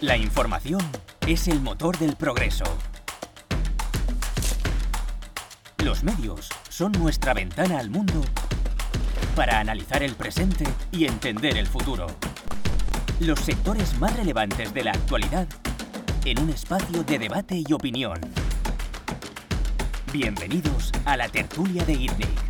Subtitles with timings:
[0.00, 0.80] La información
[1.26, 2.62] es el motor del progreso.
[5.78, 8.22] Los medios son nuestra ventana al mundo
[9.34, 12.06] para analizar el presente y entender el futuro.
[13.18, 15.48] Los sectores más relevantes de la actualidad
[16.24, 18.20] en un espacio de debate y opinión.
[20.12, 22.47] Bienvenidos a la tertulia de ITNIC.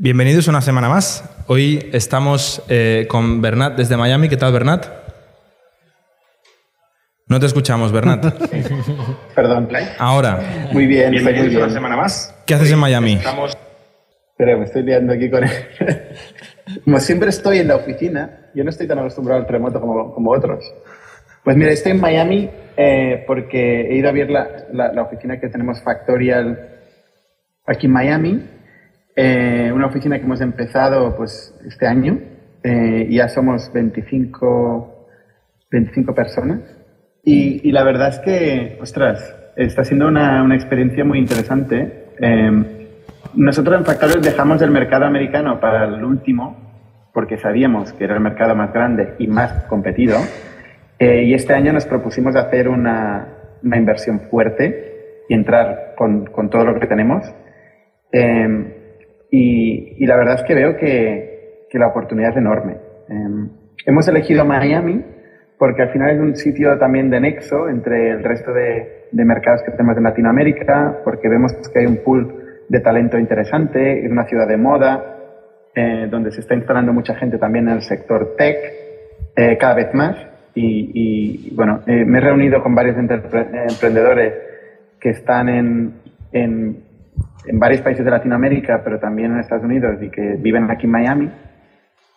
[0.00, 1.24] Bienvenidos una semana más.
[1.48, 4.28] Hoy estamos eh, con Bernat desde Miami.
[4.28, 4.86] ¿Qué tal, Bernat?
[7.26, 8.24] No te escuchamos, Bernat.
[9.34, 9.86] Perdón, Play.
[9.98, 10.68] Ahora.
[10.72, 11.62] Muy bien, muy Bienvenidos bien.
[11.64, 12.34] una semana más.
[12.46, 13.14] ¿Qué haces en Miami?
[13.14, 13.56] Estamos
[14.30, 15.50] Espera, me estoy liando aquí con él.
[16.84, 20.30] Como siempre estoy en la oficina, yo no estoy tan acostumbrado al remoto como, como
[20.30, 20.64] otros.
[21.42, 25.40] Pues mira, estoy en Miami eh, porque he ido a ver la, la- la oficina
[25.40, 26.76] que tenemos Factorial
[27.66, 28.46] aquí en Miami.
[29.20, 32.20] Eh, una oficina que hemos empezado pues este año.
[32.62, 35.08] Eh, ya somos 25,
[35.72, 36.60] 25 personas.
[37.24, 42.10] Y, y la verdad es que, ostras, está siendo una, una experiencia muy interesante.
[42.20, 42.90] Eh,
[43.34, 46.56] nosotros en Factorial dejamos el mercado americano para el último,
[47.12, 50.16] porque sabíamos que era el mercado más grande y más competido.
[50.96, 53.26] Eh, y este año nos propusimos hacer una,
[53.64, 57.24] una inversión fuerte y entrar con, con todo lo que tenemos.
[58.12, 58.77] Eh,
[59.30, 62.76] y, la verdad es que veo que, que la oportunidad es enorme.
[63.08, 63.48] Eh,
[63.86, 65.04] hemos elegido Miami
[65.58, 69.62] porque al final es un sitio también de nexo entre el resto de, de mercados
[69.62, 74.24] que tenemos en Latinoamérica, porque vemos que hay un pool de talento interesante, es una
[74.24, 75.18] ciudad de moda,
[75.74, 78.56] eh, donde se está instalando mucha gente también en el sector tech,
[79.36, 80.16] eh, cada vez más.
[80.54, 84.34] Y, bueno, eh, me he reunido con varios emprendedores
[84.98, 86.82] que están en,
[87.46, 90.92] en varios países de Latinoamérica, pero también en Estados Unidos y que viven aquí en
[90.92, 91.30] Miami.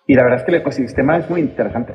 [0.08, 1.94] Y la verdad es que el ecosistema es muy interesante.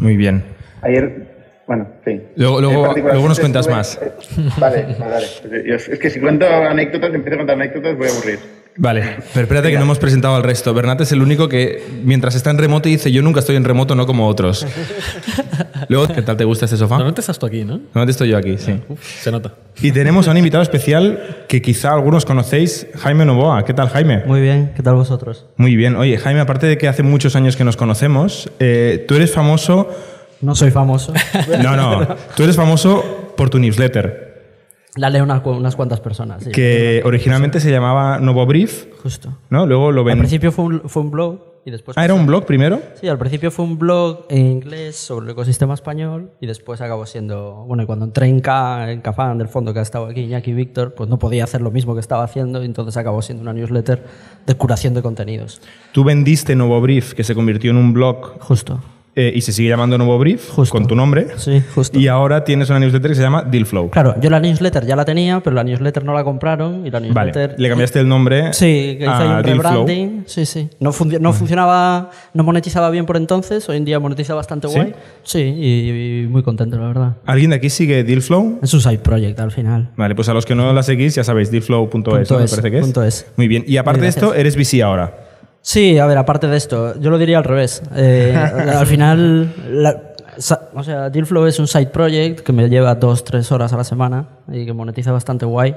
[0.00, 0.42] Muy bien.
[0.82, 1.28] Ayer,
[1.66, 2.20] bueno, sí.
[2.36, 4.00] Luego- luego- nos estuve- cuentas más.
[4.02, 4.10] eh,
[4.58, 5.26] Vale, vale,
[5.74, 8.38] Es que si cuento anécdotas, empiezo a contar anécdotas, voy a aburrir.
[8.76, 10.74] Vale, pero espérate que no hemos presentado al resto.
[10.74, 13.94] Bernat es el único que, mientras está en remoto, dice: Yo nunca estoy en remoto,
[13.94, 14.66] no como otros.
[15.88, 16.94] Luego, ¿qué tal te gusta este sofá?
[16.96, 17.74] Normalmente estás tú aquí, ¿no?
[17.76, 18.80] Normalmente estoy yo aquí, sí.
[18.88, 19.54] Uf, se nota.
[19.80, 23.64] Y tenemos a un invitado especial que quizá algunos conocéis, Jaime Novoa.
[23.64, 24.24] ¿Qué tal, Jaime?
[24.26, 25.46] Muy bien, ¿qué tal vosotros?
[25.56, 25.94] Muy bien.
[25.94, 29.88] Oye, Jaime, aparte de que hace muchos años que nos conocemos, eh, tú eres famoso.
[30.40, 31.12] No soy famoso.
[31.62, 32.06] No, no.
[32.36, 34.33] Tú eres famoso por tu newsletter,
[34.96, 36.44] La leo unas, cu- unas cuantas personas.
[36.44, 39.36] Sí, que originalmente se llamaba Novo Brief, Justo.
[39.50, 39.66] ¿no?
[39.66, 40.18] Luego lo Al ven.
[40.18, 41.96] principio fue un, fue un blog y después...
[41.98, 42.80] Ah, era un blog primero.
[43.00, 47.06] Sí, al principio fue un blog en inglés sobre el ecosistema español y después acabó
[47.06, 47.64] siendo...
[47.66, 50.50] Bueno, y cuando entré en K, en Cafán, del fondo que ha estado aquí, Iñaki
[50.52, 53.42] y Víctor, pues no podía hacer lo mismo que estaba haciendo y entonces acabó siendo
[53.42, 54.04] una newsletter
[54.46, 55.60] de curación de contenidos.
[55.92, 58.78] Tú vendiste Novo Brief, que se convirtió en un blog Justo.
[59.16, 60.72] Eh, y se sigue llamando Novo Brief, Justo.
[60.72, 61.28] con tu nombre.
[61.36, 61.98] Sí, justo.
[61.98, 63.90] Y ahora tienes una newsletter que se llama Dealflow.
[63.90, 66.98] Claro, yo la newsletter ya la tenía, pero la newsletter no la compraron y la
[67.00, 67.54] Vale, newsletter...
[67.58, 70.24] le cambiaste el nombre Sí, que hice a un rebranding.
[70.26, 70.68] Sí, sí.
[70.80, 74.74] No, funci- no funcionaba, no monetizaba bien por entonces, hoy en día monetiza bastante ¿Sí?
[74.74, 74.94] guay.
[75.22, 77.16] Sí, y, y muy contento, la verdad.
[77.26, 78.58] ¿Alguien de aquí sigue Dealflow?
[78.62, 79.90] Es un side project al final.
[79.96, 82.82] Vale, pues a los que no la seguís, ya sabéis, dealflow.es, me parece que es.
[82.84, 83.26] punto es.
[83.36, 83.64] Muy bien.
[83.66, 85.23] Y aparte de esto, eres VC ahora.
[85.66, 87.82] Sí, a ver, aparte de esto, yo lo diría al revés.
[87.96, 88.36] Eh,
[88.76, 90.12] al final, la-
[90.74, 93.84] o sea, Dealflow es un side project que me lleva dos, tres horas a la
[93.84, 95.74] semana y que monetiza bastante guay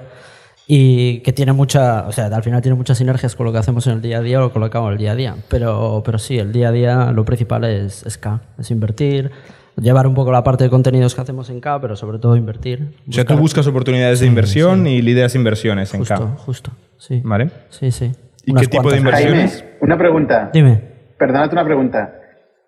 [0.67, 3.87] y que tiene mucha, o sea, al final tiene muchas sinergias con lo que hacemos
[3.87, 5.35] en el día a día o con lo que hago en el día a día.
[5.47, 9.31] Pero, pero sí, el día a día lo principal es, es K, es invertir,
[9.79, 12.95] llevar un poco la parte de contenidos que hacemos en K, pero sobre todo invertir.
[13.07, 16.25] O sea, tú buscas oportunidades de inversión y lideras inversiones en Justo, K.
[16.37, 17.21] justo, sí.
[17.23, 17.49] ¿Vale?
[17.69, 18.11] Sí, sí.
[18.47, 19.01] ¿Y qué tipo de?
[19.01, 19.49] Jaime,
[19.81, 20.49] una pregunta.
[20.53, 20.81] Dime.
[21.19, 22.13] Perdónate una pregunta.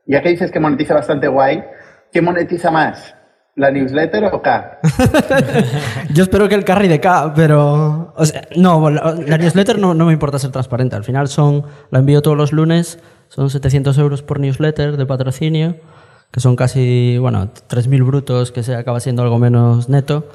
[0.05, 1.63] Ya que dices que monetiza bastante guay,
[2.11, 3.15] ¿qué monetiza más?
[3.55, 4.79] ¿La newsletter o K?
[6.13, 8.13] Yo espero que el carry de K, pero.
[8.13, 10.97] o sea, no, la, la newsletter no, no me importa ser transparente.
[10.97, 11.63] Al final son.
[11.91, 15.77] La envío todos los lunes, son 700 euros por newsletter de patrocinio,
[16.29, 20.27] que son casi, bueno, 3.000 brutos, que se acaba siendo algo menos neto.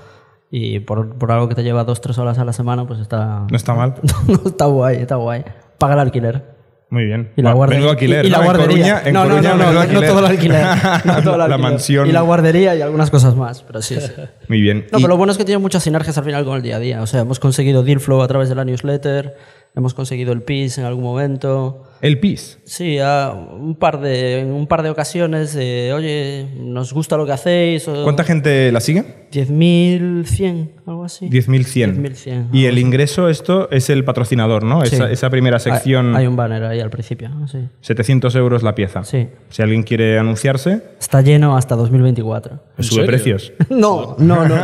[0.57, 3.45] Y por, por algo que te lleva dos, tres horas a la semana, pues está.
[3.51, 3.95] No está mal.
[4.29, 5.43] no, está guay, está guay.
[5.79, 6.55] Paga el alquiler.
[6.91, 7.33] Muy bien.
[7.35, 7.91] Y la guardería.
[7.91, 8.45] alquiler, y, y la ¿no?
[8.45, 8.77] En guardería.
[8.77, 10.65] Coruña- en no, no, Coruña, no, no, no, todo el alquiler.
[11.05, 11.59] No todo el La alquiler.
[11.59, 12.07] mansión.
[12.07, 14.13] Y la guardería y algunas cosas más, pero sí, sí.
[14.47, 14.87] Muy bien.
[14.93, 16.77] No, Y- pero lo bueno es que tiene muchas sinergias al final con el día
[16.77, 17.03] a día.
[17.03, 19.35] O sea, hemos conseguido Dealflow a través de la newsletter,
[19.75, 21.83] hemos conseguido el PIS en algún momento.
[22.05, 22.59] El PIS.
[22.65, 27.25] Sí, a un par de, en un par de ocasiones, de, oye, nos gusta lo
[27.25, 27.89] que hacéis.
[27.89, 29.25] o ¿Cuánta gente la sigue?
[29.33, 31.29] 10.100, algo así.
[31.29, 31.97] 10.100.
[31.97, 34.85] 10.100, Y el ingreso, esto es el patrocinador, ¿no?
[34.85, 34.95] Sí.
[34.97, 37.59] Esa, esa primera sección, Hay, hay un banner ahí al principio, sí.
[37.81, 39.03] 700 euros la pieza.
[39.05, 39.29] Sí.
[39.49, 42.61] Si alguien quiere anunciarse, Está lleno hasta 2024.
[42.77, 43.53] pues sube precios.
[43.71, 44.57] No, no, no.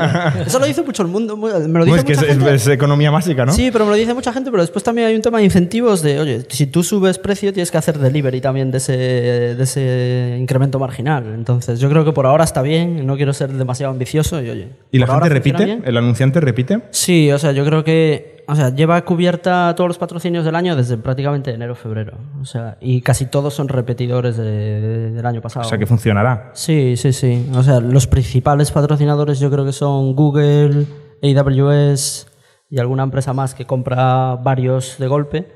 [0.47, 1.37] Eso lo dice mucho el mundo.
[1.37, 1.49] Me
[1.79, 2.55] lo dice es, mucha es- gente.
[2.55, 3.53] es economía básica, ¿no?
[3.53, 6.03] Sí, pero me lo dice mucha gente, pero después también hay un tema de incentivos
[6.03, 10.37] de, oye, si tú subes precio tienes que hacer delivery también de ese, de ese
[10.41, 11.33] incremento marginal.
[11.35, 14.69] Entonces yo creo que por ahora está bien, no quiero ser demasiado ambicioso y oye.
[14.91, 15.65] ¿Y la gente repite?
[15.65, 15.83] bien.
[15.87, 16.81] ¿El anunciante repite?
[16.91, 20.75] Sí, o sea, yo creo que o sea, lleva cubierta todos los patrocinios del año
[20.75, 22.19] desde prácticamente enero febrero.
[22.41, 24.43] O sea, y casi todos son repetidores de-
[24.81, 25.65] de- del año pasado.
[25.65, 26.51] O sea, que funcionará.
[26.55, 27.49] Sí, sí, sí.
[27.55, 30.85] O sea, los principales patrocinadores yo creo que son Google,
[31.23, 32.27] AWS
[32.71, 35.47] y alguna empresa más que compra varios de golpe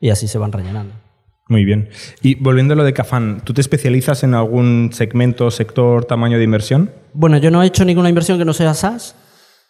[0.00, 0.94] y así se van rellenando.
[1.48, 1.90] Muy bien.
[2.22, 6.44] Y volviendo a lo de Cafán, ¿tú te especializas en algún segmento, sector, tamaño de
[6.44, 6.90] inversión?
[7.12, 9.14] Bueno, yo no he hecho ninguna inversión que no sea SaaS,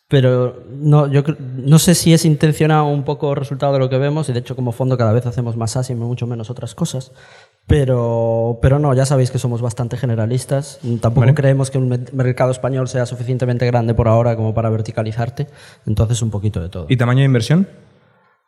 [0.06, 4.28] pero no, yo no sé si es intencionado un poco resultado de lo que vemos
[4.28, 7.10] y de hecho como fondo cada vez hacemos más SaaS y mucho menos otras cosas.
[7.66, 10.78] Pero, pero no, ya sabéis que somos bastante generalistas.
[11.00, 11.34] Tampoco Vale.
[11.34, 15.46] creemos que un me- mercado español sea suficientemente grande por ahora como para verticalizarte.
[15.86, 16.86] Entonces un poquito de todo.
[16.90, 17.66] ¿Y tamaño de inversión?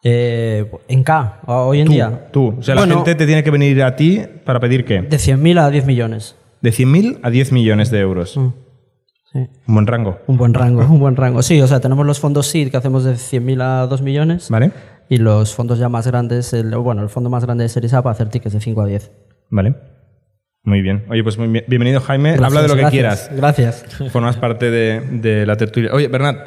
[0.02, 2.28] Eh, en K, hoy en Tú, día.
[2.32, 2.54] tú.
[2.58, 5.02] O sea, la gente te tiene que venir a ti para pedir qué?
[5.02, 6.36] De 100.000 a 10 millones.
[6.60, 8.36] De 100.000 a 10 millones de euros.
[8.36, 8.48] Mm,
[9.32, 9.40] Sí.
[9.66, 10.18] Un buen rango.
[10.28, 11.42] Un buen rango, un buen rango.
[11.42, 14.48] Sí, o sea, tenemos los fondos SEED que hacemos de 100.000 a 2 millones.
[14.48, 14.70] ¿Vale?
[15.08, 18.02] Y los fondos ya más grandes, el, bueno, el fondo más grande de Series A
[18.02, 19.10] para hacer tickets de 5 a 10.
[19.50, 19.74] Vale.
[20.62, 21.04] Muy bien.
[21.10, 22.30] Oye, pues muy bien- bienvenido, Jaime.
[22.42, 23.30] Habla de lo que quieras.
[23.34, 23.84] Gracias.
[24.10, 25.90] Formas parte de, de la tertulia.
[25.92, 26.38] Oye, Bernat,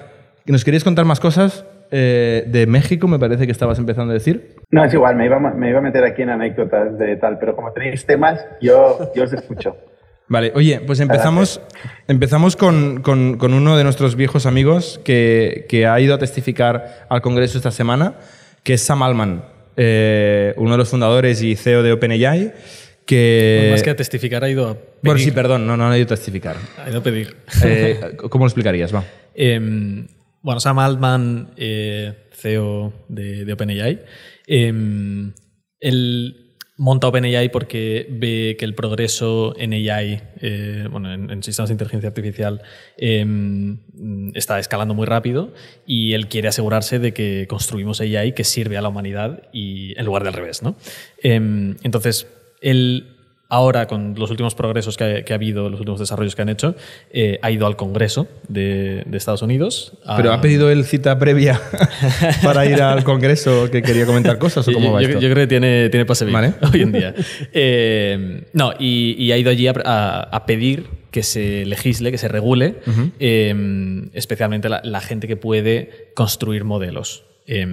[0.45, 1.65] ¿nos querías contar más cosas?
[1.91, 4.55] Eh, de México, me parece que estabas empezando a decir.
[4.71, 7.39] No, es igual, me iba, a- me iba a meter aquí en anécdotas de tal,
[7.39, 9.75] pero como tenéis temas, yo, yo os escucho.
[10.27, 11.59] Vale, oye, pues empezamos,
[12.07, 17.07] empezamos con, con- con uno de nuestros viejos amigos que, que ha ido a testificar
[17.09, 18.13] al Congreso esta semana,
[18.61, 19.43] que es Sam Altman,
[19.75, 22.53] eh, uno de los fundadores y CEO de OpenAI,
[23.07, 23.69] que...
[23.71, 24.85] Más que a testificar, ha ido a pedir.
[25.01, 26.57] Bueno, sí, perdón, no, no ha ido a testificar.
[26.85, 27.35] Ha ido a pedir.
[27.63, 27.99] Eh,
[28.29, 28.93] ¿Cómo lo explicarías?
[28.93, 29.03] Va.
[29.33, 30.05] Em,
[30.41, 33.99] bueno, Sam Altman, eh, CEO de, OpenAI,
[34.47, 35.33] em,
[35.79, 41.69] él monta OpenAI porque ve que el progreso en AI, eh, bueno, en, en sistemas
[41.69, 42.61] de inteligencia artificial,
[42.97, 43.79] em,
[44.33, 45.53] está escalando muy rápido
[45.85, 50.05] y él quiere asegurarse de que construimos AI que sirve a la humanidad y en
[50.05, 50.75] lugar del revés, ¿no?
[51.21, 52.27] Em, entonces,
[52.61, 53.18] él
[53.49, 56.49] ahora, con los últimos progresos que ha, que ha habido, los últimos desarrollos que han
[56.49, 56.75] hecho,
[57.11, 59.93] eh, ha ido al Congreso de, de Estados Unidos.
[60.05, 61.59] a- ¿Pero ha pedido él cita previa
[62.43, 65.19] para ir al Congreso que quería comentar cosas o cómo va yo- esto?
[65.19, 66.53] yo creo que tiene, tiene pase Vale.
[66.73, 67.13] hoy en día.
[67.53, 72.19] Eh, no, y, y ha ido allí a, a- a pedir que se legisle, que
[72.19, 72.75] se regule,
[73.19, 77.23] eh, especialmente la, la gente que puede construir modelos.
[77.47, 77.65] Eh,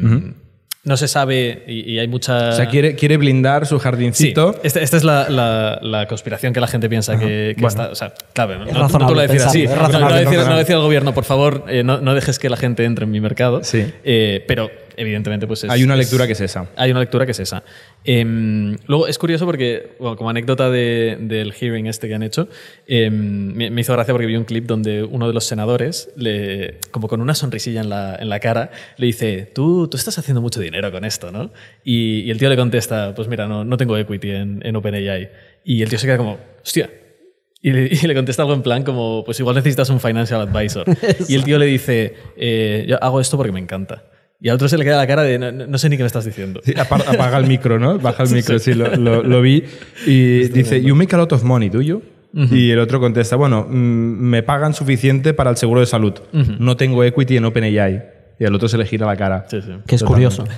[0.86, 2.48] No se sabe y, y hay mucha...
[2.48, 4.58] O sea, quiere, quiere blindar su Sí, jardincito.
[4.62, 7.68] esta, esta es la, la- la conspiración que la gente piensa que, que Bueno.
[7.68, 7.88] está.
[7.90, 9.64] O sea, claro, no, Es no- no te lo decir así.
[9.64, 12.48] es No, no decir, no decir al gobierno, por favor, eh, no, no dejes que
[12.48, 13.64] la gente entre en mi mercado.
[13.64, 13.84] Sí.
[14.04, 15.70] Eh, pero, evidentemente, pues es.
[15.70, 16.68] Hay una es- lectura que es esa.
[16.76, 17.62] hay una lectura que es esa.
[18.04, 22.48] Em, luego es curioso porque, bueno, como anécdota de- del hearing este que han hecho,
[22.86, 26.78] em, me, me hizo gracia porque vi un clip donde uno de los senadores, le,
[26.90, 30.40] como con una sonrisilla en la, en la cara, le dice, tú, tú estás haciendo
[30.40, 31.50] mucho dinero con esto, ¿no?
[31.84, 35.28] Y, y el tío le contesta, pues mira, no, no tengo equity en, en OpenAI.
[35.64, 36.90] Y el tío se queda como, hostia.
[37.62, 40.84] Y le, y le contesta algo en plan como, pues igual necesitas un financial advisor.
[41.28, 44.04] y el tío le dice, eh, yo hago esto porque me encanta.
[44.40, 46.02] Y al otro se le queda la cara de, no, no- no sé ni qué
[46.02, 46.60] me estás diciendo.
[46.62, 47.98] Sí, apa- apaga el micro, ¿no?
[47.98, 49.64] Baja el micro, sí, lo, lo- lo vi.
[50.06, 52.02] Y dice, you make a lot of money, do you?
[52.34, 56.12] Y el otro contesta, bueno, mm, me pagan suficiente para el seguro de salud.
[56.58, 58.02] No tengo equity en OpenAI.
[58.38, 59.46] Y al otro se le gira la cara.
[59.48, 59.70] Sí, sí.
[59.86, 60.44] Que es curioso.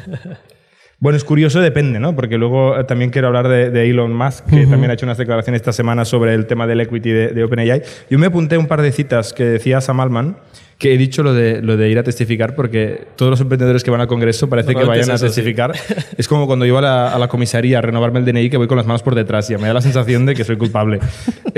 [1.01, 2.17] Bueno, es curioso, depende, ¿no?
[2.17, 5.17] Porque luego eh, también quiero hablar de, de Elon Musk, que también ha hecho unas
[5.17, 7.83] declaraciones esta semana sobre el tema del equity de, de OpenAI.
[8.11, 10.39] Yo me apunté un par de citas que decía Sam Altman,
[10.79, 13.91] que he dicho lo de, lo de ir a testificar, porque todos los emprendedores que
[13.91, 15.35] van al Congreso parece que vayan a es eso, sí.
[15.35, 15.73] testificar.
[16.17, 18.69] Es como cuando yo a la, a la comisaría a renovarme el DNI, que voy
[18.69, 21.01] con las manos por detrás, y me da la sensación de que soy culpable.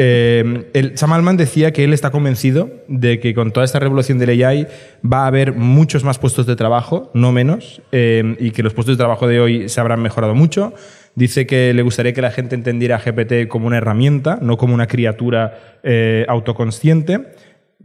[0.03, 4.19] Eh, el, Sam Altman decía que él está convencido de que con toda esta revolución
[4.19, 4.67] del AI
[5.05, 8.97] va a haber muchos más puestos de trabajo, no menos, eh, y que los puestos
[8.97, 10.73] de trabajo de hoy se habrán mejorado mucho.
[11.17, 14.73] Dice que le gustaría que la gente entendiera a GPT como una herramienta, no como
[14.73, 17.35] una criatura eh, autoconsciente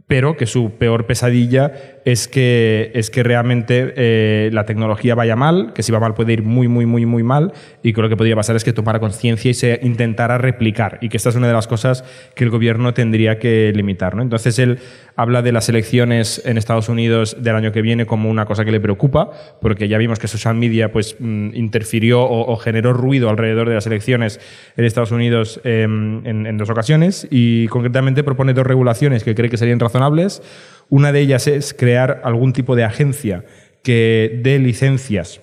[0.06, 5.72] pero que su peor pesadilla es que, es que realmente eh, la tecnología vaya mal,
[5.74, 8.16] que si va mal puede ir muy, muy, muy, muy mal, y que lo que
[8.16, 11.48] podría pasar es que tomara conciencia y se intentara replicar, y que esta es una
[11.48, 12.04] de las cosas
[12.36, 14.14] que el gobierno tendría que limitar.
[14.14, 14.22] ¿no?
[14.22, 14.78] Entonces él
[15.16, 18.70] habla de las elecciones en Estados Unidos del año que viene como una cosa que
[18.70, 23.68] le preocupa, porque ya vimos que social media pues, mm, interfirió o, generó ruido alrededor
[23.68, 24.38] de las elecciones
[24.76, 29.50] en Estados Unidos em, en, en dos ocasiones, y concretamente propone dos regulaciones que cree
[29.50, 30.40] que serían razonables.
[30.88, 33.44] Una de ellas es crear algún tipo de agencia
[33.82, 35.40] que dé licencias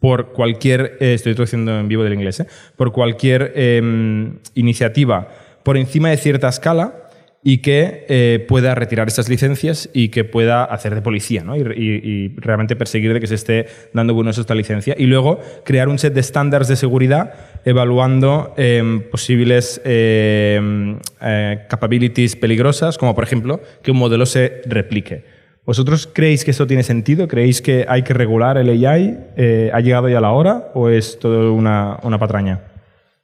[0.00, 5.28] por cualquier, eh, estoy traduciendo en vivo del inglés, eh, por cualquier em, iniciativa
[5.62, 7.03] por encima de cierta escala
[7.46, 11.54] y que eh, pueda retirar esas licencias y que pueda hacer de policía ¿no?
[11.56, 14.94] y, realmente perseguir de que se esté dando buen uso esta licencia.
[14.98, 17.34] Y luego crear un set de estándares de seguridad
[17.66, 25.24] evaluando em, posibles em, eh, capabilities peligrosas, como por ejemplo que un modelo se replique.
[25.66, 27.28] ¿Vosotros creéis que eso tiene sentido?
[27.28, 29.18] ¿Creéis que hay que regular el AI?
[29.36, 32.62] Eh, ¿Ha llegado ya la hora o es todo una, una patraña?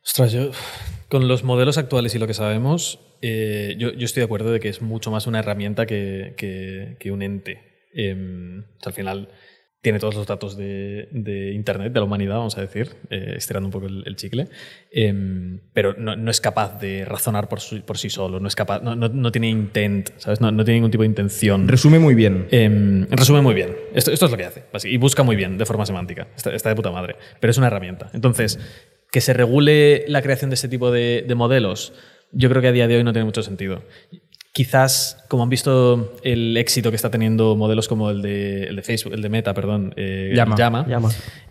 [0.05, 0.51] Ostras, yo
[1.09, 4.69] con los modelos actuales y lo que sabemos, eh, yo, estoy de acuerdo de que
[4.69, 6.35] es mucho más una herramienta que,
[6.99, 7.89] que, un ente.
[7.93, 9.29] Em, al final
[9.83, 13.67] tiene todos los datos de, de, Internet, de la humanidad, vamos a decir, eh, estirando
[13.67, 14.49] un poco el, chicle,
[14.93, 18.83] em, pero no, no, es capaz de razonar por, por sí solo, no, es capaz,
[18.83, 20.41] no, no, tiene intent, ¿sabes?
[20.41, 21.67] No, tiene ningún tipo de intención.
[21.67, 22.47] Resume muy bien.
[22.51, 23.75] Em, resume muy bien.
[23.95, 24.65] Esto, esto, es lo que hace.
[24.85, 26.29] Y busca muy bien, de forma semántica.
[26.37, 27.17] Está, está de puta madre.
[27.41, 28.11] Pero es una herramienta.
[28.13, 28.59] Entonces,
[29.11, 31.95] que se regule la creación de este tipo de, de modelos
[32.33, 33.83] yo creo que a día de hoy no tiene mucho sentido.
[34.53, 38.83] Quizás, como han visto el éxito que está teniendo modelos como el de, el de
[38.83, 40.85] Facebook, el de Meta, perdón, eh, Llama,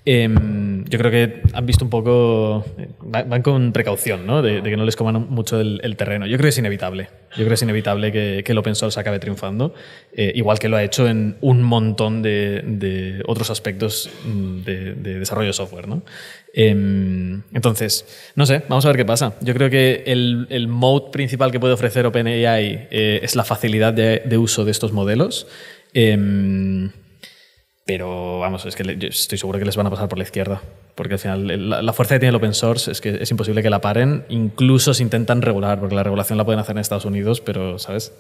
[0.04, 2.66] em, yo creo que han visto un poco,
[3.02, 4.42] van con precaución, ¿no?
[4.42, 6.26] De, que no les coman mucho el, terreno.
[6.26, 7.08] Yo creo que es inevitable.
[7.32, 9.74] Yo creo que es inevitable que, que el open source acabe triunfando,
[10.12, 14.94] eh, igual que lo ha hecho en un montón de, de otros aspectos mm, de,
[15.20, 16.04] desarrollo de software, ¿no?
[16.62, 19.34] Em, entonces, no sé, vamos a ver qué pasa.
[19.40, 23.94] Yo creo que el, el mode principal que puede ofrecer OpenAI eh, es la facilidad
[23.94, 25.48] de, uso de estos modelos.
[25.94, 26.92] Em,
[27.90, 30.62] pero vamos, es que estoy seguro que les van a pasar por la izquierda.
[30.94, 33.72] Porque al final la, fuerza que tiene el open source es que es imposible que
[33.72, 37.42] la paren, incluso si intentan regular, porque la regulación la pueden hacer en Estados Unidos,
[37.42, 38.14] pero, ¿sabes?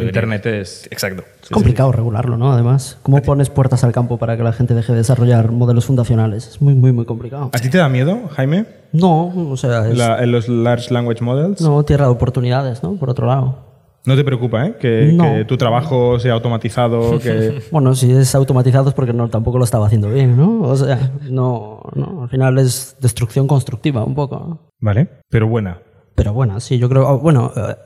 [0.00, 0.88] Internet es.
[0.90, 1.22] Exacto.
[1.40, 2.52] Es complicado regularlo, ¿no?
[2.52, 6.48] Además, ¿cómo pones puertas al campo para que la gente deje de desarrollar modelos fundacionales?
[6.48, 7.50] Es muy, muy, muy complicado.
[7.52, 8.66] ¿A ti te da miedo, Jaime?
[8.90, 9.88] No, o sea.
[9.88, 11.60] ¿En los Large Language Models?
[11.60, 12.96] No, tierra de oportunidades, ¿no?
[12.96, 13.73] Por otro lado.
[14.06, 14.76] No te preocupa, ¿eh?
[14.78, 17.18] Que, tu trabajo sea automatizado.
[17.24, 17.62] Que...
[17.70, 20.62] bueno, si es automatizado es porque no, tampoco lo estaba haciendo bien, ¿no?
[20.62, 24.72] O sea, no, no al final es destrucción constructiva un poco.
[24.80, 25.80] Vale, pero buena.
[26.14, 27.08] Pero buena, sí, yo creo.
[27.08, 27.76] Oh, bueno, eh,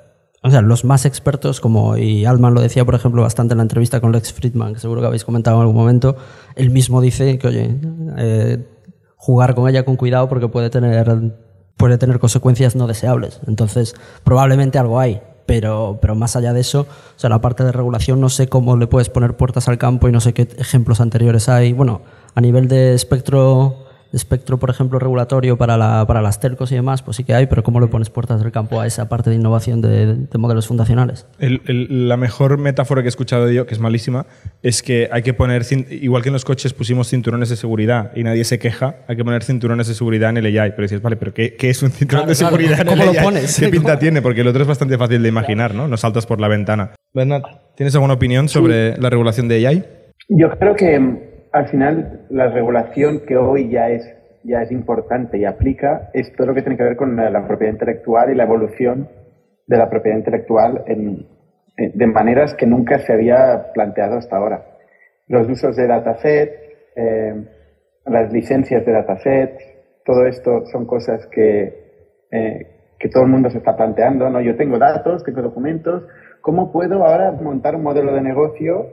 [0.42, 3.62] o sea, los más expertos, como y Alman lo decía, por ejemplo, bastante en la
[3.62, 6.16] entrevista con Lex Friedman, que seguro que habéis comentado en algún momento,
[6.56, 7.76] él mismo dice que, oye,
[8.16, 8.66] eh,
[9.16, 11.34] jugar con ella con cuidado porque puede tener,
[11.76, 13.40] puede tener consecuencias no deseables.
[13.46, 13.94] Entonces,
[14.24, 18.20] probablemente algo hay pero, pero más allá de eso, o sea, la parte de regulación
[18.20, 21.48] no sé cómo le puedes poner puertas al campo y no sé qué ejemplos anteriores
[21.48, 21.72] hay.
[21.72, 22.02] Bueno,
[22.34, 27.02] a nivel de espectro espectro, por ejemplo, regulatorio para, la, para las telcos y demás,
[27.02, 29.36] pues sí que hay, pero ¿cómo le pones puertas del campo a esa parte de
[29.36, 31.26] innovación de, modelos fundacionales?
[31.38, 34.26] la mejor metáfora que he escuchado yo, que es malísima,
[34.62, 38.22] es que hay que poner, igual que en los coches pusimos cinturones de seguridad y
[38.22, 40.70] nadie se queja, hay que poner cinturones de seguridad en el AI.
[40.70, 43.20] Pero dices, vale, pero ¿qué, qué es un cinturón de seguridad en el ¿Cómo lo
[43.20, 43.58] pones?
[43.58, 44.22] ¿Qué pinta tiene?
[44.22, 45.88] Porque el otro es bastante fácil de imaginar, ¿no?
[45.88, 46.92] No saltas por la ventana.
[47.14, 47.44] Bernat,
[47.76, 49.84] ¿tienes alguna opinión sobre la regulación de AI?
[50.28, 54.04] Yo creo que al final la regulación que hoy ya es,
[54.44, 57.72] ya es importante y aplica es todo lo que tiene que ver con la, propiedad
[57.72, 59.08] intelectual y la evolución
[59.66, 61.26] de la propiedad intelectual en,
[61.76, 64.64] de maneras que nunca se había planteado hasta ahora.
[65.26, 66.52] Los usos de datasets,
[66.96, 67.34] eh,
[68.06, 69.64] las licencias de datasets,
[70.04, 74.30] todo esto son cosas que, eh, que todo el mundo se está planteando.
[74.30, 74.40] ¿no?
[74.40, 76.04] Yo tengo datos, tengo documentos,
[76.40, 78.86] ¿cómo puedo ahora montar un modelo de negocio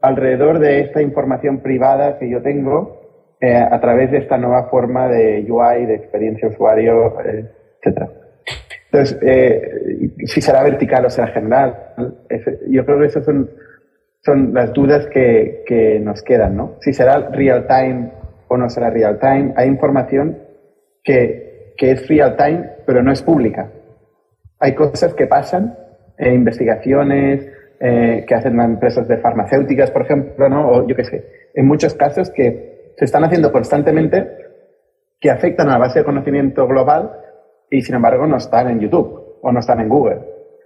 [0.00, 3.00] alrededor de esta información privada que yo tengo
[3.40, 7.50] eh, a través de esta nueva forma de UI, de experiencia usuario, eh,
[7.82, 8.10] etc.
[8.92, 11.94] Entonces, eh, si será vertical o será general,
[12.68, 13.50] yo creo que esas son,
[14.22, 16.76] son las dudas que, que nos quedan, ¿no?
[16.80, 18.10] Si será real time
[18.48, 19.54] o no será real time.
[19.56, 20.38] Hay información
[21.02, 23.70] que, que es real time, pero no es pública.
[24.58, 25.78] Hay cosas que pasan,
[26.18, 27.48] investigaciones,
[27.82, 30.68] eh, que hacen empresas de farmacéuticas, por ejemplo, ¿no?
[30.68, 34.28] o yo qué sé, en muchos casos que se están haciendo constantemente
[35.18, 37.10] que afectan a la base de conocimiento global
[37.70, 40.20] y sin embargo no están en YouTube o no están en Google.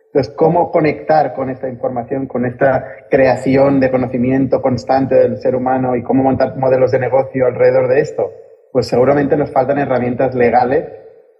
[0.06, 5.96] Entonces, ¿cómo conectar con esta información, con esta creación de conocimiento constante del ser humano
[5.96, 8.32] y cómo montar modelos de negocio alrededor de esto?
[8.72, 10.86] Pues seguramente nos faltan herramientas legales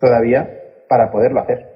[0.01, 0.49] todavía
[0.89, 1.69] para poderlo hacer.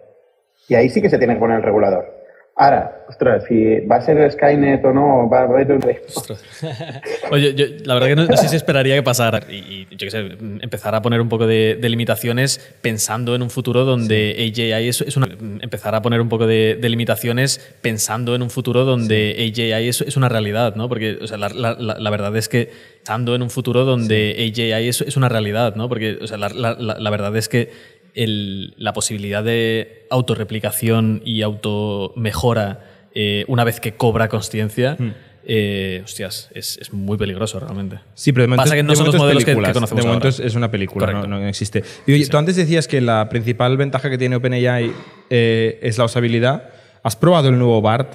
[0.69, 2.18] Y ahí sí que se tiene que poner el regulador.
[2.61, 5.81] Ahora, ostras, si va a ser Skynet o no, va a haber un...
[7.31, 10.19] Oye, yo, la verdad que no, sé si esperaría que pasara y, yo qué sé,
[10.61, 15.29] empezar a poner un poco de, limitaciones pensando en un futuro donde AJI es, una...
[15.61, 20.17] Empezar a poner un poco de, limitaciones pensando en un futuro donde AJI es, es,
[20.17, 20.89] una realidad, ¿no?
[20.89, 22.71] Porque o sea, la, la, la, verdad es que
[23.05, 25.89] pensando en un futuro donde AJI es, es una realidad, ¿no?
[25.89, 32.81] Porque o sea, la verdad es que la posibilidad de autorreplicación y automejora
[33.15, 34.97] eh, una vez que cobra conciencia.
[34.99, 35.13] Hmm.
[35.51, 38.01] Eh, hostias, es, muy peligroso realmente.
[38.13, 40.55] Sí, pero de momento, Pasa que no son los modelos que, conocemos De momento Es,
[40.55, 41.83] una película, no, existe.
[42.07, 44.93] Y, Tú antes decías que la principal ventaja que tiene OpenAI
[45.31, 46.69] eh, es la usabilidad.
[47.03, 48.15] ¿Has probado el nuevo BART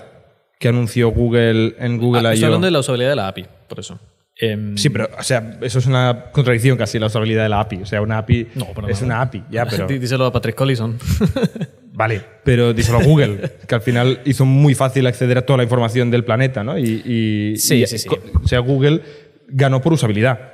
[0.59, 2.33] que anunció Google en Google ah, I.O.?
[2.33, 3.99] Estoy hablando de la usabilidad de la API, por eso.
[4.35, 7.83] Em, sí, pero, o sea, eso es una contradicción casi la usabilidad de la API.
[7.83, 8.47] O sea, una API
[8.89, 9.87] es una API, ya, pero.
[9.87, 10.97] Díselo a Patrick Collison.
[11.93, 15.63] vale, pero díselo a Google, que al final hizo muy fácil acceder a toda la
[15.63, 16.77] información del planeta, ¿no?
[16.77, 18.09] Y, sí, sí, sí.
[18.43, 19.01] O sea, Google
[19.47, 20.53] ganó por usabilidad.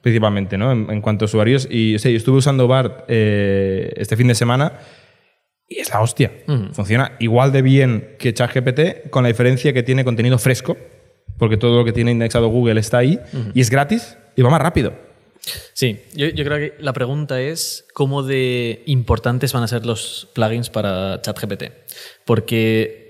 [0.00, 0.70] Principalmente, ¿no?
[0.70, 1.66] En, cuanto a usuarios.
[1.70, 4.74] Y o sea, yo estuve usando BART eh, este fin de semana
[5.66, 6.30] y es la hostia.
[6.72, 10.76] Funciona igual de bien que ChatGPT, con la diferencia que tiene contenido fresco
[11.38, 13.18] porque todo lo que tiene indexado Google está ahí
[13.54, 14.92] y es gratis y va más rápido.
[15.72, 20.70] Sí, yo, creo que la pregunta es cómo de importantes van a ser los plugins
[20.70, 21.64] para ChatGPT.
[22.24, 23.04] Porque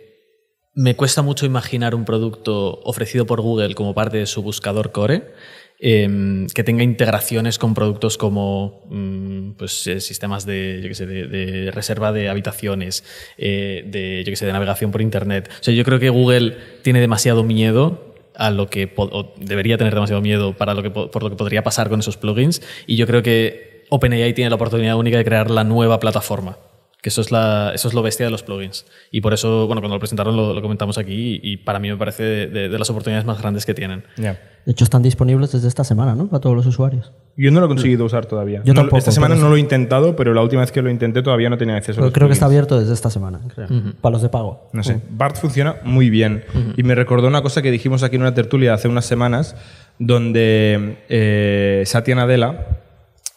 [0.74, 5.32] me cuesta mucho imaginar un producto ofrecido por Google como parte de su buscador core
[5.78, 12.28] em, que tenga integraciones con productos como mm, pues, eh, sistemas de, de, reserva de
[12.28, 13.04] habitaciones,
[13.38, 15.48] eh, de, yo sé, de navegación por Internet.
[15.60, 18.92] O sea, yo creo que Google tiene demasiado miedo a lo que
[19.36, 22.62] debería tener demasiado miedo para lo que, por lo que podría pasar con esos plugins.
[22.86, 26.58] Y yo creo que OpenAI tiene la oportunidad única de crear la nueva plataforma.
[27.04, 28.86] Que eso es, la, eso es lo bestia de los plugins.
[29.10, 32.22] Y por eso, bueno, cuando lo presentaron lo, comentamos aquí y, para mí me parece
[32.22, 34.04] de, las oportunidades más grandes que tienen.
[34.16, 36.28] De hecho, están disponibles desde esta semana, ¿no?
[36.28, 37.12] Para todos los usuarios.
[37.36, 38.62] Yo no lo he conseguido usar todavía.
[38.64, 38.96] Yo tampoco.
[38.96, 41.58] Esta semana no lo he intentado, pero la última vez que lo intenté todavía no
[41.58, 42.10] tenía acceso.
[42.10, 43.68] creo que está abierto desde esta semana, creo.
[44.00, 44.70] Para los de pago.
[44.72, 44.98] No sé.
[45.10, 46.42] BART funciona muy bien.
[46.78, 49.56] Y me recordó una cosa que dijimos aquí en una tertulia hace unas semanas,
[49.98, 52.73] donde eh, Satya Nadella,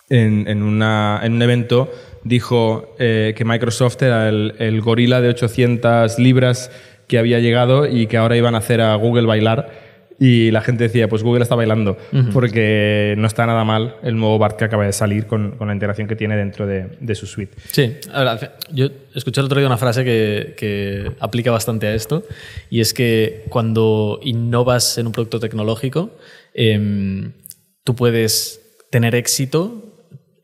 [0.09, 1.91] en, en, una, en un evento,
[2.23, 6.71] dijo eh, que Microsoft era el, gorila de 800 libras
[7.07, 9.87] que había llegado y que ahora iban a hacer a Google bailar.
[10.19, 11.95] Y la gente decía, pues Google está bailando,
[12.33, 16.07] porque no está nada mal el nuevo BART que acaba de salir con, la integración
[16.07, 17.55] que tiene dentro de, su suite.
[17.71, 17.97] Sí,
[18.73, 22.23] yo escuché el otro día una frase que, aplica bastante a esto,
[22.71, 26.09] y es que cuando innovas en un producto tecnológico,
[26.55, 27.33] em,
[27.83, 29.96] tú puedes tener éxito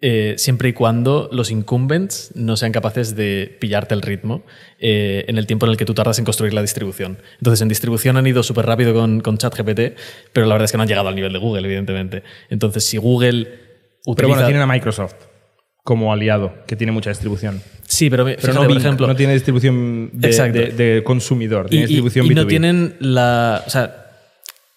[0.06, 4.44] eh, siempre y cuando los incumbents no sean capaces de pillarte el ritmo
[4.78, 7.20] eh, en el tiempo en el que tú tardas en construir la distribución.
[7.38, 9.98] Entonces, en distribución han ido súper rápido con, con ChatGPT,
[10.34, 12.22] pero la verdad es que no han llegado al nivel de Google, evidentemente.
[12.50, 13.48] Entonces, si Google
[14.06, 14.16] utiliza...
[14.18, 15.16] Pero bueno, tienen a Microsoft
[15.86, 17.62] como aliado, que tiene mucha distribución.
[17.88, 19.08] Sí, pero, pero no, por ejemplo...
[19.08, 23.64] No tiene distribución de, consumidor, tiene distribución y no tienen la...
[23.66, 24.10] O sea,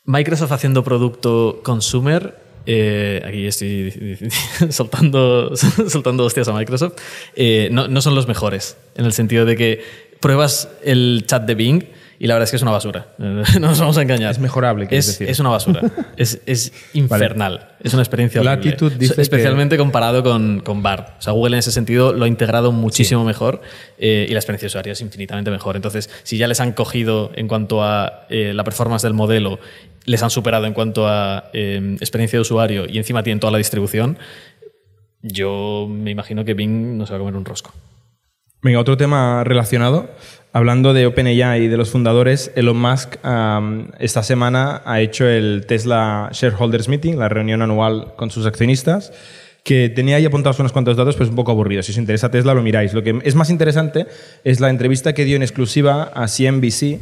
[0.05, 4.19] Microsoft haciendo producto consumer eh, aquí estoy
[4.71, 5.55] soltando,
[5.89, 6.95] soltando hostias a Microsoft,
[7.35, 9.85] eh, no, no, son los mejores, en el sentido de que
[10.21, 11.85] pruebas el chat de Bing
[12.19, 13.09] y la verdad es que es una basura.
[13.19, 14.31] No nos vamos a engañar.
[14.31, 15.29] Es mejorable, es, decir.
[15.29, 15.83] es una basura.
[16.17, 17.69] es, es infernal.
[17.83, 18.77] Es una experiencia horrible.
[18.99, 21.19] Dice Especialmente comparado con, con BART.
[21.19, 23.61] O sea, Google en ese sentido lo ha integrado muchísimo mejor
[23.99, 25.77] eh, y la experiencia de usuario es infinitamente mejor.
[25.77, 29.59] Entonces, si ya les han cogido en cuanto a la performance del modelo
[30.07, 33.59] les han superado en cuanto a eh, experiencia de usuario y encima tienen toda la
[33.59, 34.19] distribución,
[35.21, 37.73] yo me imagino que Bing no se va a comer un rosco.
[38.67, 40.11] Venga, otro tema relacionado.
[40.53, 43.15] Hablando de OpenAI y de los fundadores, Elon Musk
[44.01, 49.13] esta semana ha hecho el Tesla Shareholders Meeting, la reunión anual con sus accionistas,
[49.63, 51.87] que tenía ahí apuntados unos cuantos datos, pues un poco aburridos.
[51.87, 52.93] Si os interesa Tesla, lo miráis.
[52.93, 54.09] Lo que es más interesante
[54.43, 56.99] es la entrevista que dio en exclusiva a CNBC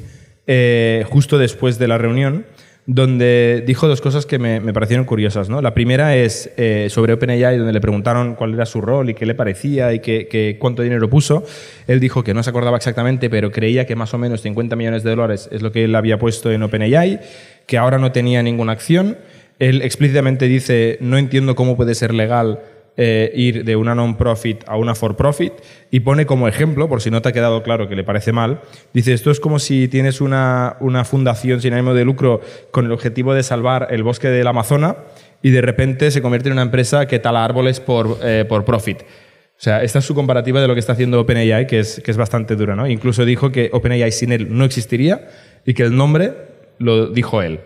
[0.46, 2.44] eh, justo después de la reunión
[2.86, 5.48] donde dijo dos cosas que me, parecieron curiosas.
[5.48, 5.62] ¿no?
[5.62, 9.24] La primera es eh, sobre OpenAI, donde le preguntaron cuál era su rol y qué
[9.24, 11.44] le parecía y qué, cuánto dinero puso.
[11.86, 15.02] Él dijo que no se acordaba exactamente, pero creía que más o menos 50 millones
[15.02, 17.20] de dólares es lo que él había puesto en OpenAI,
[17.66, 19.16] que ahora no tenía ninguna acción.
[19.58, 22.60] Él explícitamente dice, no entiendo cómo puede ser legal
[22.96, 25.52] eh, ir de una non-profit a una for-profit
[25.90, 28.61] y pone como ejemplo, por si no te ha quedado claro que le parece mal,
[28.92, 32.92] dice, esto es como si tienes una, una fundación sin ánimo de lucro con el
[32.92, 34.96] objetivo de salvar el bosque del Amazonas
[35.42, 39.02] y de repente se convierte en una empresa que tala árboles por, eh, por profit.
[39.02, 42.11] O sea, esta es su comparativa de lo que está haciendo OpenAI, que es, que
[42.11, 42.88] es bastante dura, ¿no?
[42.88, 45.28] Incluso dijo que OpenAI sin él no existiría
[45.64, 46.33] y que el nombre
[46.78, 47.61] lo dijo él.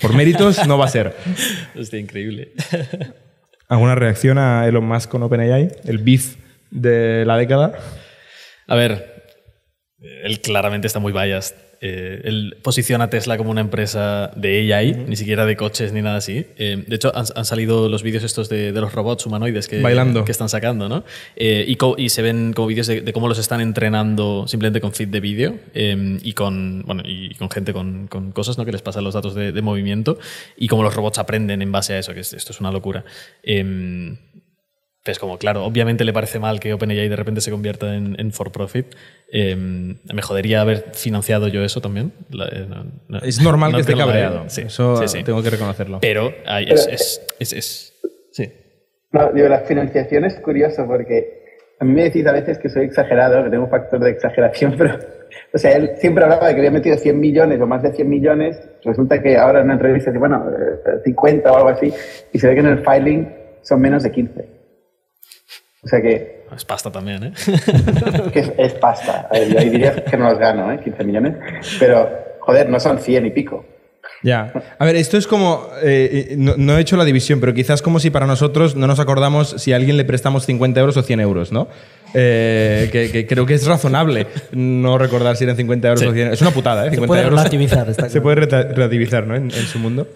[0.00, 1.14] Por méritos no va a ser.
[1.74, 2.52] Está increíble.
[3.68, 5.68] ¿Alguna reacción a Elon Musk con OpenAI?
[5.84, 6.36] ¿El beef
[6.70, 7.78] de la década?
[8.66, 9.34] A ver,
[9.98, 11.67] él claramente está muy biased.
[11.80, 16.02] Eh, él posiciona a Tesla como una empresa de AI, ni siquiera de coches ni
[16.02, 16.44] nada así.
[16.56, 19.80] Eh, de hecho, han, han salido los vídeos estos de, de los robots humanoides que,
[19.80, 20.24] Bailando.
[20.24, 21.04] que están sacando, ¿no?
[21.36, 25.08] Eh, y, se ven como vídeos de, de cómo los están entrenando simplemente con feed
[25.08, 28.64] de vídeo eh, y con bueno y con gente con, con cosas, ¿no?
[28.64, 30.18] Que les pasan los datos de, de movimiento
[30.56, 33.04] y cómo los robots aprenden en base a eso, que es- esto es una locura.
[34.98, 38.16] Em, pues como, claro, obviamente le parece mal que OpenAI de repente se convierta en,
[38.18, 38.86] en for profit.
[39.32, 42.12] Eh, me jodería haber financiado yo eso también.
[42.30, 44.44] La- eh, no- no- Es normal no que esté cabreado.
[44.48, 45.24] Sí, Eso sí, sí.
[45.24, 45.98] tengo que reconocerlo.
[46.00, 47.94] Pero ay, es, es, es, es-
[48.32, 48.52] sí.
[49.12, 51.38] No, digo, la financiación es curioso porque
[51.80, 54.74] a mí me decís a veces que soy exagerado, que tengo un factor de exageración,
[54.78, 54.98] pero,
[55.54, 58.08] o sea, él siempre hablaba de que había metido 100 millones o más de 100
[58.10, 61.90] millones, resulta que ahora en una entrevista dice, bueno, eh, 50 o algo así,
[62.32, 63.28] y se ve que en el filing
[63.62, 64.57] son menos de 15.
[65.84, 67.32] O sea que, Es pasta también, ¿eh?
[68.32, 69.28] que es, es pasta.
[69.32, 70.80] Yo ahí diría que no los gano, ¿eh?
[70.82, 71.34] 15 millones,
[71.78, 72.08] pero,
[72.40, 73.64] joder, no son 100 y pico.
[74.24, 74.52] Ya.
[74.80, 75.68] A ver, esto es como.
[75.82, 78.98] eh, no, no he hecho la división, pero quizás como si para nosotros no nos
[78.98, 81.68] acordamos si a alguien le prestamos 50 euros o 100 euros, ¿no?
[82.14, 86.32] Eh, que, que creo que es razonable no recordar si eran 50 euros o 100
[86.32, 86.90] Es una putada, ¿eh?
[86.90, 87.38] 50 puede euros.
[87.38, 88.22] relativizar, está Se claro.
[88.24, 89.36] puede reta- relativizar, ¿no?
[89.36, 90.08] En, en su mundo.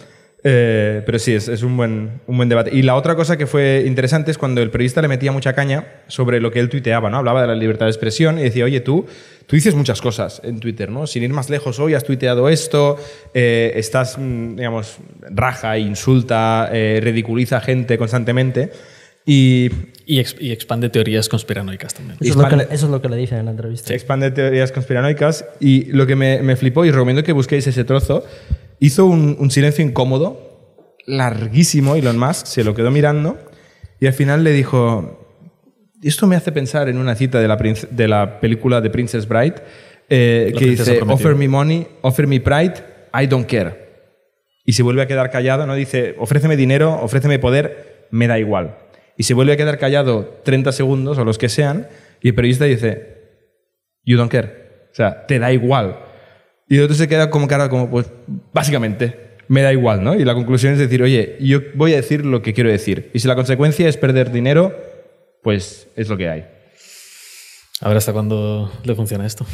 [0.45, 2.71] Eh, pero sí, es, es un, buen, un buen debate.
[2.75, 5.87] Y la otra cosa que fue interesante es cuando el periodista le metía mucha caña
[6.09, 7.19] sobre lo que él tuiteaba, ¿no?
[7.19, 9.07] Hablaba de la libertad de expresión y decía, oye, tú,
[9.47, 11.07] tú dices muchas cosas en Twitter, ¿no?
[11.07, 12.97] Sin ir más lejos, hoy has tuiteado esto,
[13.35, 14.97] eh, estás, mm, digamos,
[15.31, 18.73] raja, insulta, eh, ridiculiza a gente constantemente.
[19.25, 19.71] Y
[20.05, 22.19] Y, ex- y expande teorías conspiranoicas también.
[22.21, 23.95] Eso es, lo que, eso es lo que le dicen en la entrevista.
[23.95, 28.25] expande teorías conspiranoicas y lo que me, me flipó, y recomiendo que busquéis ese trozo,
[28.79, 33.39] hizo un, un silencio incómodo, larguísimo, Elon Musk se lo quedó mirando
[34.01, 35.23] y al final le dijo,
[36.03, 39.55] esto me hace pensar en una cita de la, de la película de Princess Bride,
[40.09, 41.15] eh, que dice, prometida.
[41.15, 42.75] offer me money, offer me pride,
[43.15, 43.83] I don't care.
[44.65, 45.75] Y se vuelve a quedar callado, ¿no?
[45.75, 48.77] Dice, ofréceme dinero, ofréceme poder, me da igual.
[49.17, 51.87] Y se vuelve a quedar callado 30 segundos o los que sean,
[52.21, 53.23] y el periodista dice,
[54.05, 54.89] you don't care.
[54.91, 55.99] O sea, te da igual.
[56.73, 58.07] Y el otro se queda como cara, como, pues,
[58.51, 60.15] básicamente, me da igual, ¿no?
[60.15, 63.11] Y la conclusión es decir, oye, yo voy a decir lo que quiero decir.
[63.13, 64.75] Y si la consecuencia es perder dinero,
[65.43, 66.47] pues es lo que hay.
[67.83, 69.45] A ver hasta cuándo le funciona esto.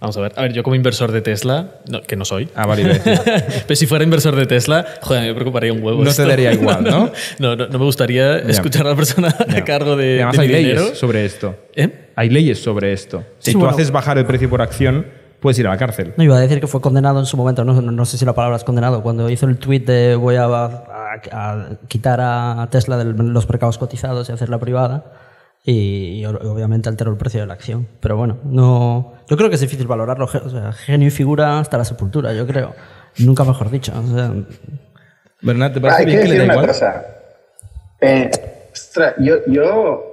[0.00, 0.32] Vamos a ver.
[0.36, 2.48] A ver, yo como inversor de Tesla, no, que no soy.
[2.54, 3.00] Ah, vale.
[3.66, 6.04] Pero si fuera inversor de Tesla, joder, me preocuparía un huevo.
[6.04, 7.10] No te daría igual, ¿no?
[7.40, 10.42] No, no, no me gustaría escuchar a la persona a cargo de, Y además de
[10.42, 10.94] hay mi leyes dinero.
[10.94, 11.56] sobre esto.
[11.74, 12.10] ¿Eh?
[12.14, 13.24] Hay leyes sobre esto.
[13.40, 13.74] Si Sí, tú bueno.
[13.74, 15.04] haces bajar el precio por acción,
[15.40, 16.14] puedes ir a la cárcel.
[16.16, 18.24] No iba a decir que fue condenado en su momento, no, no- no sé si
[18.24, 22.66] la palabra es condenado, cuando hizo el tweet de voy a, a- a quitar a
[22.70, 25.04] Tesla de los mercados cotizados y hacerla privada.
[25.64, 27.86] Y, y obviamente alteró el precio de la acción.
[28.00, 30.24] Pero bueno, no, yo creo que es difícil valorarlo.
[30.24, 32.74] O sea, genio y figura hasta la sepultura, yo creo.
[33.18, 33.92] Nunca mejor dicho.
[33.94, 34.32] O sea,
[35.42, 36.66] Bernat, ¿te Ah, parece hay que bien que le decir da una igual?
[36.68, 37.06] cosa.
[38.00, 38.30] Eh,
[38.72, 40.04] ostras, yo, yo,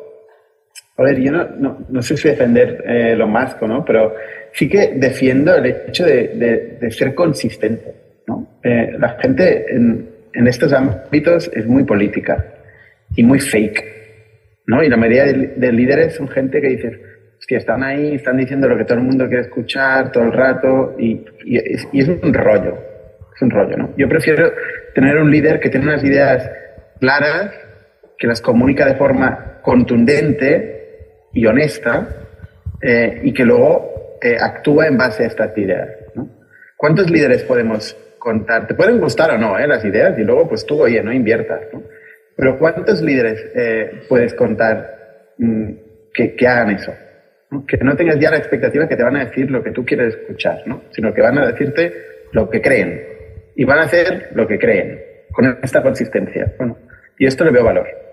[0.97, 3.85] a ver, yo no, no, no sé si defender eh, lo más, ¿no?
[3.85, 4.13] Pero
[4.55, 7.93] sí que defiendo el hecho de, ser consistente,
[8.27, 8.59] ¿no?
[8.63, 10.15] Eh, la gente en,
[10.47, 12.45] estos ámbitos es muy política
[13.15, 13.83] y muy fake,
[14.67, 14.83] ¿no?
[14.83, 16.99] Y la mayoría de, de líderes son gente que dices,
[17.47, 20.95] que están ahí, están diciendo lo que todo el mundo quiere escuchar todo el rato
[20.97, 22.77] y, y es, y es un rollo,
[23.35, 23.93] es un rollo, ¿no?
[23.97, 24.51] Yo prefiero
[24.93, 26.49] tener un líder que tiene unas ideas
[26.99, 27.51] claras,
[28.17, 32.07] que las comunica de forma contundente y honesta
[32.81, 33.94] eh, y que luego
[34.25, 36.27] eh, actúa en base a estas ideas, ¿no?
[36.75, 38.65] ¿Cuántos líderes podemos contar?
[38.65, 41.61] Te pueden gustar o no eh, las ideas y luego pues tú, oye, no inviertas,
[41.71, 41.83] ¿no?
[42.35, 45.71] Pero ¿cuántos líderes eh, puedes contar mm,
[46.11, 46.91] que, que hagan eso?
[47.51, 47.65] ¿no?
[47.67, 50.15] Que no tengas ya la expectativa que te van a decir lo que tú quieres
[50.15, 50.85] escuchar, ¿no?
[50.89, 51.93] sino que van a decirte
[52.31, 53.03] lo que creen
[53.55, 56.51] y van a hacer lo que creen con esta consistencia.
[57.19, 58.04] Y esto le veo valor.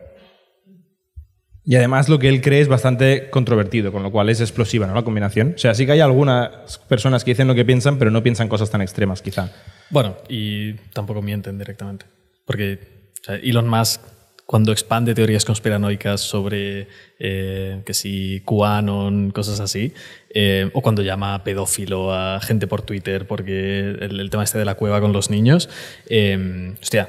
[1.65, 4.95] Y además lo que él cree es bastante controvertido, con lo cual es explosiva ¿no?
[4.95, 5.53] la combinación.
[5.55, 8.49] O sea, sí que hay algunas personas que dicen lo que piensan, pero no piensan
[8.49, 9.53] cosas tan extremas, quizá.
[9.91, 12.07] Bueno, y tampoco mienten directamente.
[12.45, 14.01] Porque Elon Musk
[14.45, 19.95] cuando expande teorías conspiranoicas sobre eh, que si QAnon, cosas así,
[20.35, 24.75] eh, o cuando llama pedófilo a gente por Twitter porque el, tema este de la
[24.75, 25.71] cueva con los niños.
[26.09, 27.09] eh, hostia.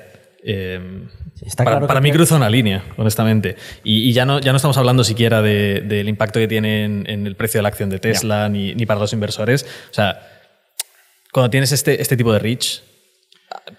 [1.46, 3.56] Está para, claro para que mí te- cruza una línea, honestamente.
[3.84, 7.04] Y, y ya, no, ya no estamos hablando siquiera de- del impacto que tiene en,
[7.10, 9.64] en el precio de la acción de Tesla ni, ni para los inversores.
[9.90, 10.20] O sea,
[11.32, 12.82] cuando tienes este, este tipo de reach,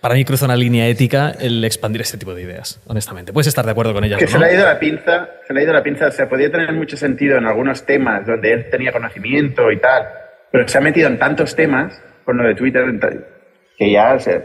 [0.01, 3.33] para mí cruza una línea ética el expandir este tipo de ideas, honestamente.
[3.33, 4.19] Puedes estar de acuerdo con ellas.
[4.19, 4.45] Que o se no.
[4.45, 6.73] le ha ido la pinza, se le ha ido la pinza, o sea, podía tener
[6.73, 10.05] mucho sentido en algunos temas donde él tenía conocimiento y tal,
[10.53, 12.85] pero se ha metido en tantos temas, con lo de Twitter,
[13.77, 14.43] que ya se,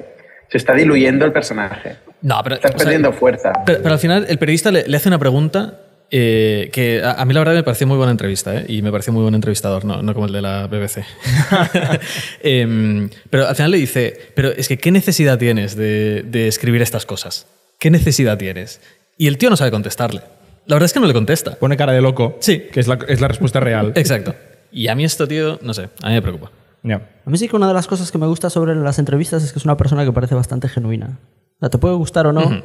[0.50, 1.98] se está diluyendo el personaje.
[2.22, 3.52] No, pero, Estás o sea, perdiendo fuerza.
[3.66, 5.80] pero, pero al final el periodista le, le hace una pregunta
[6.12, 8.66] eh, que a, a mí la verdad me pareció muy buena entrevista ¿eh?
[8.68, 11.04] y me pareció muy buen entrevistador, no, no como el de la BBC.
[12.42, 16.82] Em, pero al final le dice, pero es que ¿qué necesidad tienes de, de escribir
[16.82, 17.48] estas cosas?
[17.80, 18.82] ¿Qué necesidad tienes?
[19.18, 20.22] Y el tío no sabe contestarle.
[20.66, 21.56] La verdad es que no le contesta.
[21.56, 22.38] Pone cara de loco.
[22.42, 22.64] Sí.
[22.72, 23.94] Que es la, es la respuesta real.
[23.96, 24.36] Exacto.
[24.72, 26.52] Y a mí esto, tío, no sé, a mí me preocupa.
[26.84, 26.96] Ya.
[27.26, 29.52] A mí sí que una de las cosas que me gusta sobre las entrevistas es
[29.52, 31.18] que es una persona que parece bastante genuina.
[31.60, 32.62] Sea, te puede gustar o no,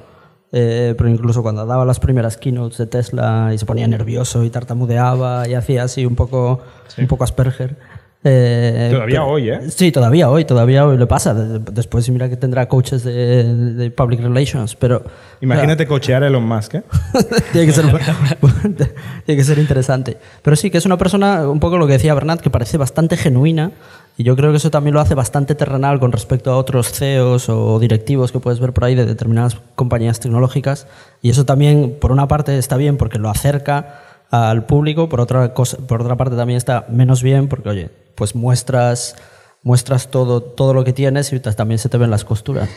[0.52, 4.50] eh, pero incluso cuando daba las primeras keynotes de Tesla y se ponía nervioso y
[4.50, 6.60] tartamudeaba y hacía así un poco,
[6.96, 7.76] un poco Asperger.
[8.22, 9.60] eh, Todavía pero- hoy, ¿eh?
[9.70, 11.34] Sí, todavía hoy, todavía hoy le pasa.
[11.34, 15.02] De- Después mira que tendrá coaches de, de public relations, pero...
[15.40, 16.82] Imagínate cochear a Elon Musk, ¿eh?
[17.52, 17.84] tiene, que ser,
[19.26, 20.16] tiene que ser interesante.
[20.42, 23.16] Pero sí, que es una persona, un poco lo que decía Bernat, que parece bastante
[23.16, 23.72] genuina.
[24.16, 27.48] Y yo creo que eso también lo hace bastante terrenal con respecto a otros CEOs
[27.48, 30.86] o directivos que puedes ver por ahí de determinadas compañías tecnológicas.
[31.20, 34.00] Y eso también, por una parte, está bien porque lo acerca
[34.30, 38.34] al público, por otra, cosa, por otra parte también está menos bien porque, oye, pues
[38.36, 39.16] muestras,
[39.62, 42.68] muestras todo, todo lo que tienes y también se te ven las costuras.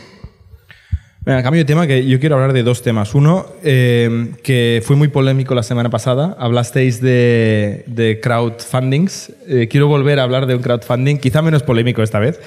[1.27, 3.13] Venga, cambio de tema, que yo quiero hablar de dos temas.
[3.13, 6.37] Uno, eh, que fue muy polémico la semana pasada.
[6.39, 9.33] Hablasteis de, de crowdfundings.
[9.45, 12.39] Eh, quiero volver a hablar de un crowdfunding, quizá menos polémico esta vez,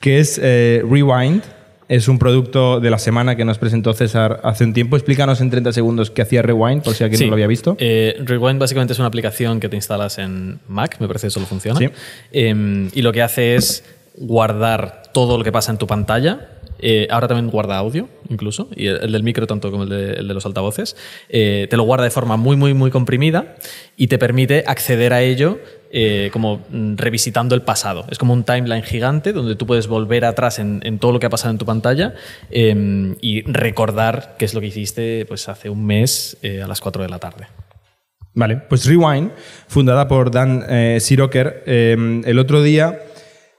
[0.00, 1.44] que es eh, Rewind.
[1.88, 4.96] Es un producto de la semana que nos presentó César hace un tiempo.
[4.96, 7.74] Explícanos en 30 segundos qué hacía Rewind, por si alguien no lo había visto.
[7.78, 11.46] Eh, Rewind básicamente es una aplicación que te instalas en Mac, me parece que solo
[11.46, 11.78] funciona.
[11.78, 11.88] Sí.
[12.32, 13.82] Eh, y lo que hace es
[14.18, 16.48] guardar todo lo que pasa en tu pantalla.
[16.78, 20.22] Eh, ahora también guarda audio, incluso, y el, el del micro tanto como el de,
[20.22, 20.96] los altavoces.
[21.28, 23.56] Eh, te lo guarda de forma muy, muy, muy comprimida
[23.96, 25.58] y te permite acceder a ello
[25.90, 28.04] eh, como mm, revisitando el pasado.
[28.10, 31.30] Es como un timeline gigante donde tú puedes volver atrás en, todo lo que ha
[31.30, 32.14] pasado en tu pantalla
[32.50, 37.02] eh, y recordar qué es lo que hiciste pues, hace un mes a las 4
[37.02, 37.46] de la tarde.
[38.34, 39.30] Vale, pues Rewind,
[39.68, 42.98] fundada por Dan Siroker, eh, el otro día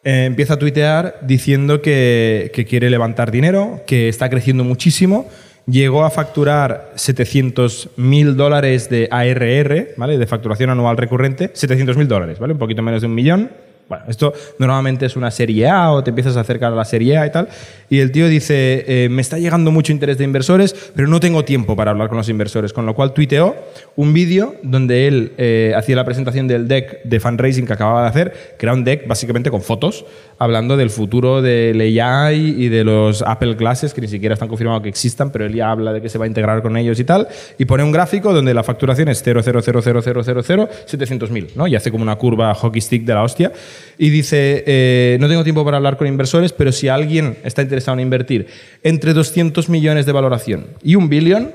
[0.07, 5.27] eh, empieza a tuitear diciendo que, que quiere levantar dinero, que está creciendo muchísimo.
[5.65, 10.17] Llegó a facturar 700 mil dólares de ARR, ¿vale?
[10.17, 11.51] De facturación anual recurrente.
[11.51, 12.53] 700 mil dólares, ¿vale?
[12.53, 13.51] Un poquito menos de un millón.
[13.89, 17.17] Bueno, esto normalmente es una serie A o te empiezas a acercar a la serie
[17.17, 17.47] A y tal.
[17.89, 21.45] Y el tío dice, eh, me está llegando mucho interés de inversores, pero no tengo
[21.45, 22.73] tiempo para hablar con los inversores.
[22.73, 23.55] Con lo cual tuiteó
[23.95, 28.09] un vídeo donde él eh, hacía la presentación del deck de fundraising que acababa de
[28.09, 30.03] hacer, que era un deck básicamente con fotos,
[30.37, 34.83] hablando del futuro del AI y de los Apple Glasses, que ni siquiera están confirmados
[34.83, 37.05] que existan, pero él ya habla de que se va a integrar con ellos y
[37.05, 37.29] tal.
[37.57, 41.67] Y pone un gráfico donde la facturación es 0,000000700, ¿no?
[41.67, 43.53] Y hace como una curva hockey stick de la hostia.
[43.97, 47.95] Y dice, eh, no tengo tiempo para hablar con inversores, pero si alguien está interesado
[47.97, 48.47] en invertir
[48.83, 51.51] entre 200 millones de valoración y un billón,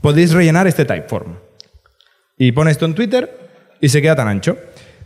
[0.00, 1.36] podéis rellenar este typeform.
[2.38, 3.30] Y pone esto en Twitter
[3.80, 4.56] y se queda tan ancho.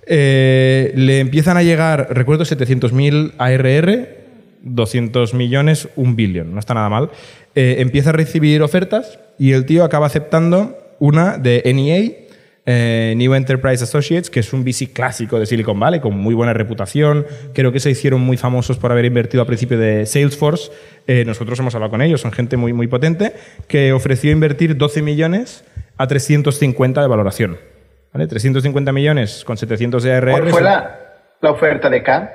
[0.07, 4.20] Eh, le empiezan a llegar, recuerdo, 700.000 ARR,
[4.62, 7.11] 200 millones, un billón, no está nada mal.
[7.55, 12.30] Eh, empieza a recibir ofertas y el tío acaba aceptando una de NEA,
[12.66, 16.53] eh, New Enterprise Associates, que es un VC clásico de Silicon Valley, con muy buena
[16.53, 17.27] reputación.
[17.55, 20.70] Creo que se hicieron muy famosos por haber invertido a principio de Salesforce.
[21.07, 23.35] Eh, nosotros hemos hablado con ellos, son gente muy, muy potente,
[23.66, 25.64] que ofreció invertir 12 millones
[25.96, 27.59] a 350 de valoración.
[28.12, 28.27] ¿Vale?
[28.27, 30.31] 350 millones con 700 de ARR.
[30.33, 30.99] ¿Cuál fue la,
[31.40, 32.33] la oferta de K?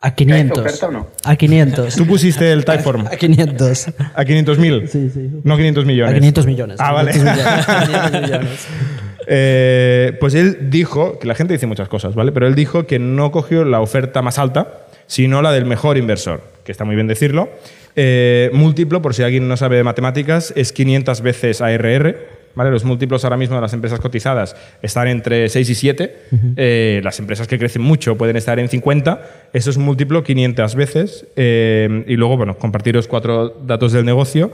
[0.00, 0.58] A 500.
[0.58, 1.06] oferta o no?
[1.24, 1.96] A 500.
[1.96, 3.86] Tú pusiste el Typeform A 500.
[4.14, 4.88] a 500 mil.
[4.88, 5.30] Sí, sí.
[5.44, 6.12] No 500 millones.
[6.12, 6.76] A 500 millones.
[6.78, 7.12] Ah, vale.
[7.12, 8.68] 500 millones, 500 millones.
[9.26, 12.32] Eh, pues él dijo, que la gente dice muchas cosas, ¿vale?
[12.32, 16.42] Pero él dijo que no cogió la oferta más alta, sino la del mejor inversor,
[16.64, 17.50] que está muy bien decirlo.
[17.96, 22.44] Eh, múltiplo, por si alguien no sabe de matemáticas, es 500 veces ARR.
[22.56, 22.70] ¿Vale?
[22.70, 26.16] Los múltiplos ahora mismo de las empresas cotizadas están entre 6 y 7.
[26.56, 29.48] Eh, las empresas que crecen mucho pueden estar en 50.
[29.52, 31.26] Eso es múltiplo 500 veces.
[31.36, 34.52] Y luego, bueno, compartiros cuatro datos del negocio.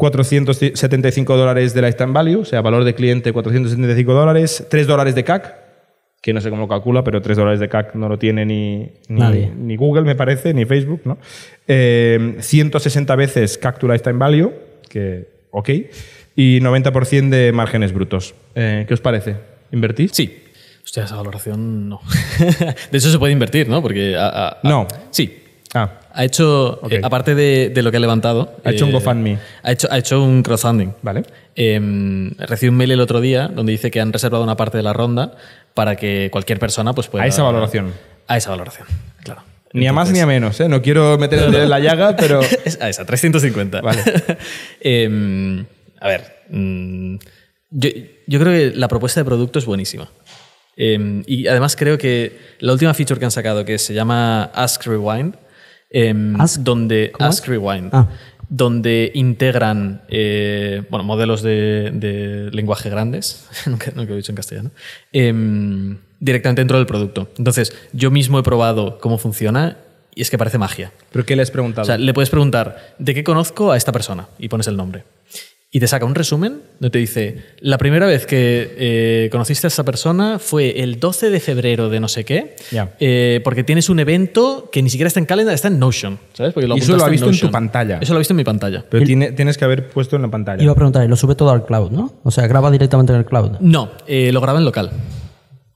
[0.00, 5.22] 475 dólares de lifetime value, o sea, valor de cliente 475 dólares, 3 dólares de
[5.24, 5.54] CAC,
[6.22, 8.90] que no sé cómo lo calcula, pero 3 dólares de CAC no lo tiene ni,
[9.08, 9.52] ni, Nadie.
[9.56, 11.18] ni Google, me parece, ni Facebook, ¿no?
[11.68, 14.52] Eh, 160 veces CAC to lifetime value,
[14.88, 15.68] que ok,
[16.36, 18.34] y 90% de márgenes brutos.
[18.54, 19.36] Eh, ¿Qué os parece?
[19.72, 20.10] ¿Invertís?
[20.12, 20.44] Sí.
[20.82, 22.00] Hostia, esa valoración no.
[22.90, 23.80] de hecho, se puede invertir, ¿no?
[23.82, 24.16] Porque.
[24.16, 24.88] a- a- a- No.
[25.10, 25.42] Sí.
[25.74, 28.56] Ah, Ha hecho, eh, aparte de, de lo que ha levantado.
[28.64, 29.38] Ha hecho un eh, GoFundMe.
[29.62, 30.92] Ha hecho, ha hecho un crowdfunding.
[31.02, 31.22] vale.
[31.54, 31.78] Eh,
[32.38, 34.92] recibí un mail el otro día donde dice que han reservado una parte de la
[34.92, 35.32] ronda
[35.74, 37.24] para que cualquier persona pues, pueda.
[37.24, 37.92] A esa valoración.
[38.26, 38.86] A esa valoración,
[39.22, 39.42] claro.
[39.72, 40.68] Ni a más ni a menos, ¿eh?
[40.68, 42.40] No quiero meter el dedo en la llaga, pero...
[42.80, 43.80] A esa, 350.
[43.80, 44.02] Vale.
[44.80, 45.64] Em,
[46.00, 47.16] a ver, mm,
[47.70, 47.90] yo,
[48.26, 50.10] yo creo que la propuesta de producto es buenísima.
[50.76, 54.86] Em, y además creo que la última feature que han sacado, que se llama Ask
[54.86, 55.36] Rewind,
[55.90, 57.46] em, Ask- donde ¿cómo Ask?
[57.46, 58.08] Rewind, Ah.
[58.48, 64.36] donde integran eh, bueno, modelos de, de lenguaje grandes, nunca, nunca lo he dicho en
[64.36, 64.70] castellano,
[65.12, 67.28] em, directamente dentro del producto.
[67.38, 69.76] Entonces, yo mismo he probado cómo funciona
[70.14, 70.92] y es que parece magia.
[71.12, 71.82] ¿Pero qué le has preguntado?
[71.82, 74.26] O sea, le puedes preguntar, ¿de qué conozco a esta persona?
[74.38, 75.04] Y pones el nombre.
[75.72, 79.68] Y te saca un resumen donde te dice, la primera vez que eh, conociste a
[79.68, 82.96] esa persona fue el 12 de febrero de no sé qué, Ya.
[82.98, 86.52] eh, porque tienes un evento que ni siquiera está en Calendar, está en Notion, ¿sabes?
[86.54, 87.98] Porque Y eso lo ha visto en tu pantalla.
[88.00, 88.84] Eso lo ha visto en mi pantalla.
[88.90, 90.60] Pero tiene- tienes que haber puesto en la pantalla.
[90.60, 92.14] Iba a preguntar, y lo sube todo al cloud, ¿no?
[92.24, 93.52] O sea, graba directamente en el cloud.
[93.60, 94.90] No, eh, lo graba en local.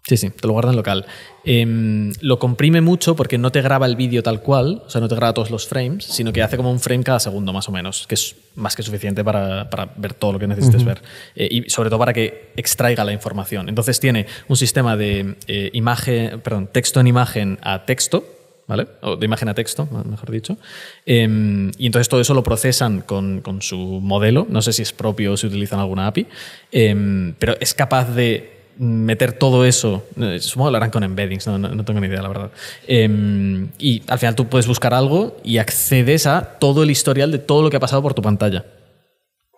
[0.06, 1.06] Sí, sí, te lo guarda en local.
[1.44, 5.08] Em, lo comprime mucho porque no te graba el vídeo tal cual, o sea, no
[5.08, 7.72] te graba todos los frames, sino que hace como un frame cada segundo más o
[7.72, 11.00] menos, que es más que suficiente para, para ver todo lo que necesites ver.
[11.34, 13.70] Eh, y sobre todo para que extraiga la información.
[13.70, 18.26] Entonces tiene un sistema de eh, imagen, perdón, texto en imagen a texto,
[18.66, 18.86] ¿vale?
[19.00, 20.58] O de imagen a texto, mejor dicho.
[21.06, 24.46] Em, y entonces todo eso lo procesan con, con su modelo.
[24.50, 26.26] No sé si es propio o si utilizan alguna API,
[26.72, 31.46] em, pero es capaz de meter todo eso, eh, supongo que lo harán con embeddings,
[31.46, 32.50] no, no- no tengo ni idea, la verdad.
[32.86, 37.38] Em, y al final tú puedes buscar algo y accedes a todo el historial de
[37.38, 38.64] todo lo que ha pasado por tu pantalla.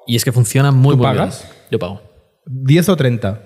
[0.07, 1.43] Y es que funciona muy, ¿Tú muy pagas?
[1.43, 1.53] bien.
[1.73, 2.01] Yo pago.
[2.47, 3.41] ¿10 o 30?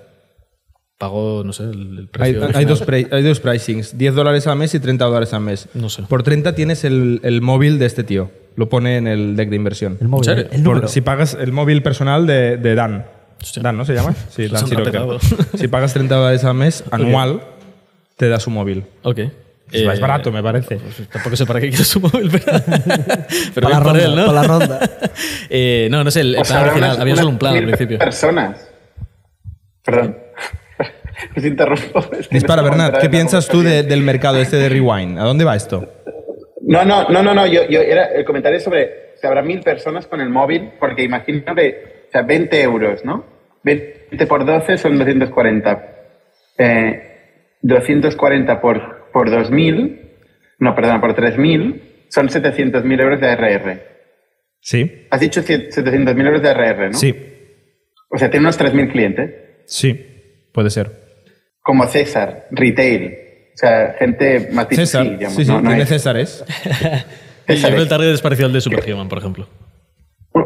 [0.98, 2.38] Pago, no sé, el, el Hay, precio.
[2.38, 2.66] hay original.
[2.66, 5.68] dos hay dos pricings, 10 dólares al mes y 30 dólares al mes.
[5.72, 6.02] No sé.
[6.02, 8.30] Por 30 tienes el, el móvil de este tío.
[8.56, 9.96] Lo pone en el deck de inversión.
[10.00, 10.44] El móvil, serio?
[10.52, 10.88] el Por- número.
[10.88, 13.06] si pagas el móvil personal de, de Dan.
[13.40, 13.62] Hostia.
[13.62, 14.14] Dan, ¿no se llama?
[14.31, 14.64] Sí, Dan.
[15.59, 17.42] Si pagas 30 dólares al mes, anual,
[18.16, 18.85] te da su móvil.
[19.03, 19.18] Ok.
[19.72, 20.76] Es más Eh, barato, me parece.
[20.76, 22.44] Pues tampoco sé para qué quiero su móvil, pero,
[23.55, 24.26] pero Para la bien ronda, él, ¿no?
[24.26, 24.90] para la ronda.
[25.48, 26.90] Eh, no, no sé, el, el O sea, plan original.
[26.90, 27.98] unas- Había solo un plan al principio.
[27.98, 28.68] Personas.
[29.85, 30.16] Perdón.
[31.37, 32.00] Os interrumpo.
[32.18, 35.18] es que Dispara, no Bernat, ¿qué piensas tú de- del mercado este de Rewind?
[35.18, 35.87] ¿A dónde va esto?
[36.62, 37.46] No, no, no, no, no.
[37.46, 41.55] Yo, yo era el comentario sobre si habrá mil personas con el móvil, porque imagino
[41.55, 43.25] que, o sea, 20 euros, ¿no?
[43.62, 45.87] 20 por 12 son 240.
[46.59, 47.07] Eh,
[47.62, 50.01] 240 por, por 2.000,
[50.59, 53.83] no, perdón, por 3.000, son 700.000 euros de ARR.
[54.61, 55.07] Sí.
[55.11, 56.92] Has dicho 700.000 euros de ARR, ¿no?
[56.99, 57.14] Sí.
[58.11, 59.31] O sea, tiene unos 3.000 clientes.
[59.66, 60.07] Sí.
[60.53, 60.90] Puede ser.
[61.62, 63.18] Como César, retail.
[63.55, 65.05] O sea, gente más César.
[65.05, 65.35] digamos.
[65.37, 66.44] sí, sí, no, no tiene es- Césares.
[67.49, 69.49] Y César yo creo el target es parecido al de Superhuman, por ejemplo.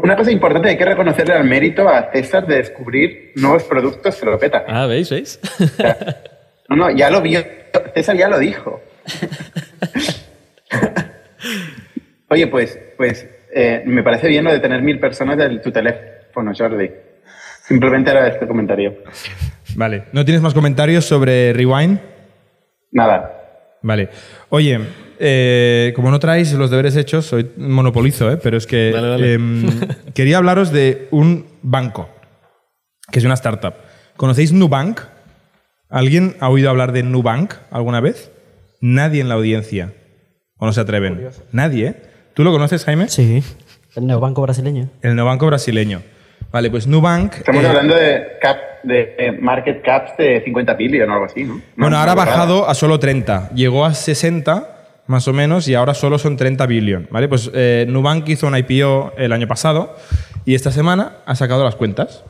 [0.01, 4.25] Una cosa importante, hay que reconocerle al mérito a César de descubrir nuevos productos que
[4.25, 4.65] lo peta.
[4.67, 5.09] Ah, ¿veis?
[5.09, 5.39] ¿Veis?
[6.67, 7.45] No, no, ya lo vio.
[7.93, 8.81] César ya lo dijo.
[12.29, 16.51] Oye, pues, pues eh, me parece bien lo de tener mil personas en tu teléfono,
[16.57, 16.89] Jordi.
[17.61, 18.95] Simplemente era este comentario.
[19.75, 20.05] Vale.
[20.11, 21.99] ¿No tienes más comentarios sobre Rewind?
[22.91, 23.31] Nada.
[23.81, 24.09] Vale.
[24.49, 24.79] Oye,
[25.19, 28.37] eh, como no traéis los deberes hechos, soy monopolizo, ¿eh?
[28.41, 29.33] pero es que Dale, dale.
[29.33, 29.65] em,
[30.13, 32.09] quería hablaros de un banco,
[33.11, 33.73] que es una startup.
[34.17, 35.01] ¿Conocéis Nubank?
[35.89, 38.31] ¿Alguien ha oído hablar de Nubank alguna vez?
[38.81, 39.93] Nadie en la audiencia.
[40.57, 41.29] ¿O no se atreven?
[41.51, 41.95] Nadie, ¿eh?
[42.33, 43.07] ¿Tú lo conoces, Jaime?
[43.09, 43.43] Sí.
[43.95, 44.89] El neobanco brasileño.
[45.01, 46.01] El neobanco brasileño.
[46.51, 47.35] Vale, pues Nubank...
[47.35, 51.43] Estamos eh, hablando de, cap, de eh, market caps de 50 billion o algo así,
[51.43, 51.61] ¿no?
[51.75, 53.51] Bueno, No, ahora ha bajado a solo 30.
[53.53, 54.74] Llegó a 60
[55.07, 57.07] más o menos y ahora solo son 30 billion.
[57.11, 57.27] ¿vale?
[57.27, 59.95] Pues eh, Nubank hizo un IPO el año pasado
[60.45, 62.23] y esta semana ha sacado las cuentas.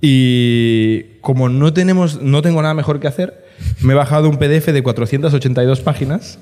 [0.00, 3.44] Y como no, tenemos, no tengo nada mejor que hacer,
[3.82, 6.38] me he bajado un PDF de 482 páginas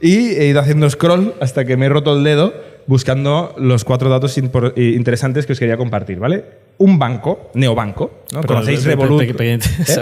[0.00, 2.52] y he ido haciendo scroll hasta que me he roto el dedo
[2.86, 6.18] buscando los cuatro datos interesantes que os quería compartir.
[6.18, 6.44] ¿vale?
[6.82, 8.42] Un banco, neobanco, ¿no?
[8.42, 9.18] Conocéis Pe- pe- Revolut.
[9.26, 9.58] pe- pe- ¿eh?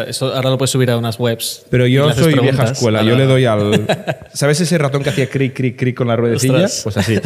[0.09, 1.64] eso- ahora lo puedes subir a unas webs.
[1.70, 3.87] Pero yo soy vieja escuela, Ah, yo le doy al...
[4.35, 6.64] ¿Sabes ese ratón que hacía cric, cric, cric con la ruedecilla?
[6.66, 6.81] Ostras.
[6.85, 7.18] Pues así.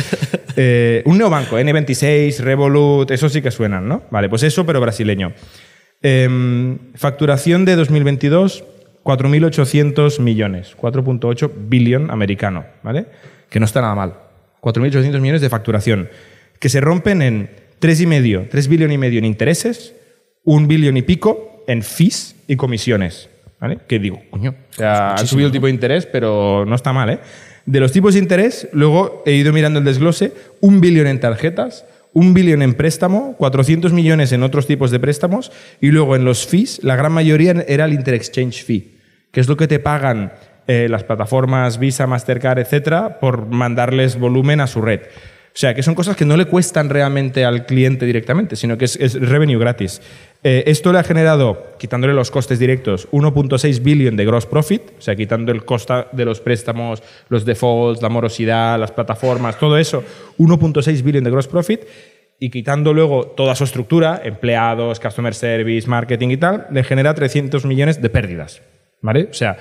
[0.56, 4.02] Eh, un neobanco, N26, Revolut, eso sí que suenan, ¿no?
[4.10, 5.32] Vale, pues eso, pero brasileño.
[6.02, 8.64] Em, facturación de 2022,
[9.02, 13.06] 4.800 millones, 4.8 billón americano, ¿vale?
[13.50, 14.14] Que no está nada mal.
[14.60, 16.08] 4.800 millones de facturación,
[16.58, 17.50] que se rompen en
[17.80, 19.94] 3,5, 3 billón y medio en intereses,
[20.44, 23.28] un billón y pico en fees y comisiones,
[23.60, 23.78] ¿vale?
[23.86, 27.10] Que digo, coño, o sea, han subido el tipo de interés, pero no está mal,
[27.10, 27.18] ¿eh?
[27.66, 31.86] De los tipos de interés, luego he ido mirando el desglose, un billón en tarjetas,
[32.12, 35.50] un billón en préstamo, 400 millones en otros tipos de préstamos
[35.80, 38.98] y luego en los fees, la gran mayoría era el interexchange fee,
[39.32, 40.32] que es lo que te pagan
[40.66, 45.00] eh, las plataformas Visa, Mastercard, etcétera, por mandarles volumen a su red.
[45.54, 48.86] O sea, que son cosas que no le cuestan realmente al cliente directamente, sino que
[48.86, 50.02] es, revenue gratis.
[50.42, 55.00] Eh, esto le ha generado, quitándole los costes directos, 1.6 billion de gross profit, o
[55.00, 60.02] sea, quitando el coste de los préstamos, los defaults, la morosidad, las plataformas, todo eso,
[60.38, 61.82] 1.6 billion de gross profit,
[62.40, 67.64] y quitando luego toda su estructura, empleados, customer service, marketing y tal, le genera 300
[67.64, 68.60] millones de pérdidas.
[69.02, 69.28] ¿Vale?
[69.30, 69.56] O sea,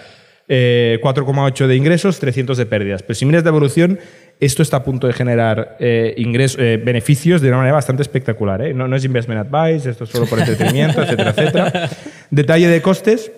[0.47, 3.03] eh, 4,8 de ingresos, 300 de pérdidas.
[3.03, 3.99] Pero si miras de evolución,
[4.45, 8.61] esto está a punto de generar eh, ingres- eh, beneficios de una manera bastante espectacular.
[8.61, 8.73] ¿eh?
[8.73, 11.89] No, no es investment advice, esto es solo por entretenimiento, etcétera, etcétera.
[12.31, 13.31] Detalle de costes,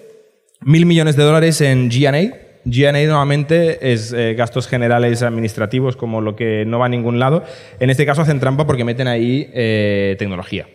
[0.62, 2.38] mil millones de dólares en G&A.
[2.68, 7.44] G&A normalmente es eh, gastos generales administrativos, como lo que no va a ningún lado.
[7.80, 10.66] En este caso hacen trampa porque meten ahí eh, tecnología.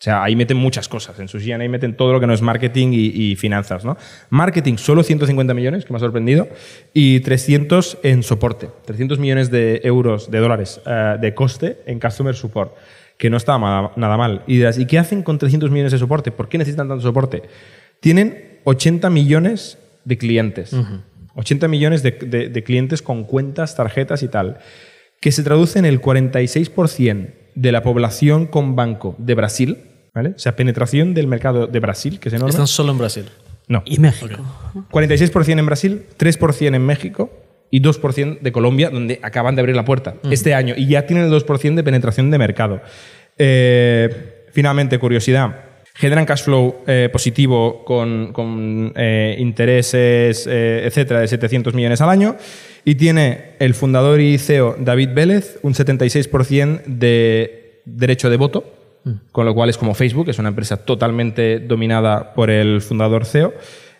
[0.00, 1.18] O sea, ahí meten muchas cosas.
[1.18, 3.84] En sus G&A meten todo lo que no es marketing y, y finanzas.
[3.84, 3.96] ¿no?
[4.30, 6.46] Marketing, solo 150 millones, que me ha sorprendido,
[6.94, 8.68] y 300 en soporte.
[8.84, 12.74] 300 millones de euros, de dólares eh, de coste en customer support,
[13.16, 14.42] que no está nada mal.
[14.46, 16.30] Y dirás, ¿y qué hacen con 300 millones de soporte?
[16.30, 17.42] ¿Por qué necesitan tanto soporte?
[17.98, 20.76] Tienen 80 millones de clientes.
[21.34, 24.58] 80 millones de, de- de clientes con cuentas, tarjetas y tal,
[25.20, 29.78] que se traduce en el 46% de la población con banco de Brasil,
[30.18, 30.30] ¿vale?
[30.30, 32.50] O sea, penetración del mercado de Brasil, que es enorme.
[32.50, 33.24] Están solo en Brasil.
[33.68, 33.84] No.
[33.84, 34.42] Y México.
[34.90, 37.30] 46% en Brasil, 3% en México
[37.70, 41.26] y 2% de Colombia, donde acaban de abrir la puerta este año y ya tienen
[41.26, 42.80] el 2% de penetración de mercado.
[43.36, 45.54] Eh, finalmente, curiosidad.
[45.94, 52.10] Generan cash flow eh, positivo con, con, eh, intereses, eh, etcétera, de 700 millones al
[52.10, 52.36] año.
[52.84, 58.77] Y tiene el fundador y CEO David Vélez un 76% de derecho de voto,
[59.32, 63.54] con lo cual es como Facebook, es una empresa totalmente dominada por el fundador CEO.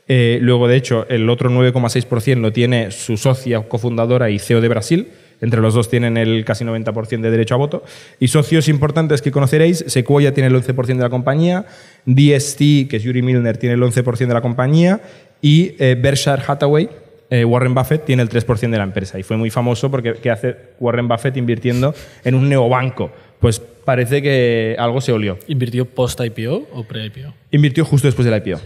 [0.08, 4.68] Eh, luego, de hecho, el otro 9,6% lo tiene su socia cofundadora y CEO de
[4.68, 5.08] Brasil.
[5.40, 7.84] Entre los dos tienen el casi 90% de derecho a voto.
[8.18, 11.66] Y socios importantes que conoceréis, Sequoia tiene el 11% de la compañía,
[12.06, 15.00] DST, que es Yuri Milner, tiene el 11% de la compañía
[15.40, 16.88] y eh, Berkshire Hathaway,
[17.30, 19.18] eh, Warren Buffett tiene el 3% de la empresa.
[19.18, 21.94] Y fue muy famoso porque ¿qué hace Warren Buffett invirtiendo
[22.24, 23.12] en un neobanco?
[23.40, 25.38] Pues parece que algo se olió.
[25.46, 27.32] ¿Invirtió post-IPO o pre-IPO?
[27.52, 28.60] Invirtió justo después del IPO.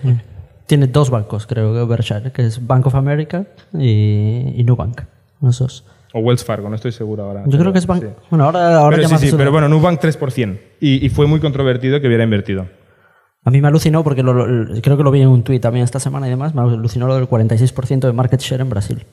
[0.67, 3.45] Tiene dos bancos, creo que Berkshire, que es Bank of America
[3.79, 5.03] y, y Nubank.
[5.41, 5.85] Los dos.
[6.15, 7.43] O Wells Fargo, no estoy seguro ahora.
[7.47, 8.03] Yo creo que es Bank.
[8.03, 8.09] Sí.
[8.31, 10.59] Bueno, ahora, ahora Pero sí, sí, pero bueno, Nubank 3%.
[10.81, 12.67] Y, y fue muy controvertido que hubiera invertido.
[13.45, 15.85] A mí me alucinó porque lo- lo- creo que lo vi en un tuit también
[15.85, 16.55] esta semana y demás.
[16.55, 19.05] Me alucinó lo del 46% de market share en Brasil.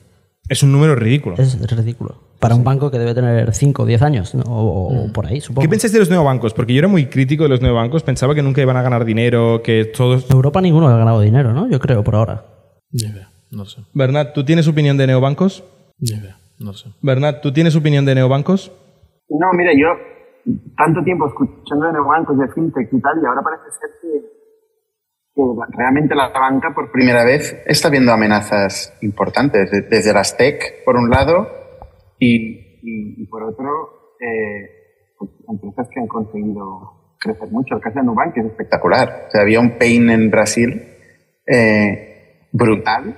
[0.48, 1.36] Es un número ridículo.
[1.38, 2.16] Es ridículo.
[2.40, 4.42] Para un banco que debe tener 5 o 10 años, ¿no?
[4.44, 5.62] o, o por ahí, supongo.
[5.62, 6.54] ¿Qué pensáis de los neobancos?
[6.54, 9.60] Porque yo era muy crítico de los neobancos, pensaba que nunca iban a ganar dinero,
[9.62, 10.28] que todos...
[10.30, 11.68] En Europa ninguno ha ganado dinero, ¿no?
[11.68, 12.44] Yo creo, por ahora.
[12.90, 13.82] Ni idea, no sé.
[13.92, 15.62] Bernat, ¿tú tienes opinión de neobancos?
[15.98, 16.88] Ni idea, no sé.
[17.02, 18.72] Bernat, ¿tú tienes opinión de neobancos?
[19.28, 19.88] No, mira, yo
[20.76, 24.39] tanto tiempo escuchando de neobancos, de fintech y tal, y ahora parece ser que,
[25.72, 30.96] realmente la banca por primera vez está viendo amenazas importantes, de- desde las tech, por
[30.96, 31.48] un lado,
[32.18, 34.70] y, y- y por otro, eh,
[35.18, 37.76] pues, empresas que han conseguido crecer mucho.
[37.76, 39.26] El caso de Nubank es espectacular.
[39.28, 40.86] O sea, había un pain en Brasil
[41.46, 43.16] eh, brutal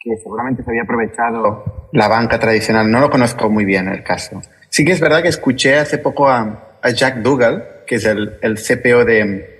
[0.00, 2.90] que seguramente se había aprovechado la banca tradicional.
[2.90, 4.40] No lo conozco muy bien el caso.
[4.70, 8.38] Sí que es verdad que escuché hace poco a, a Jack Dougal, que es el,
[8.42, 9.58] el CPO de,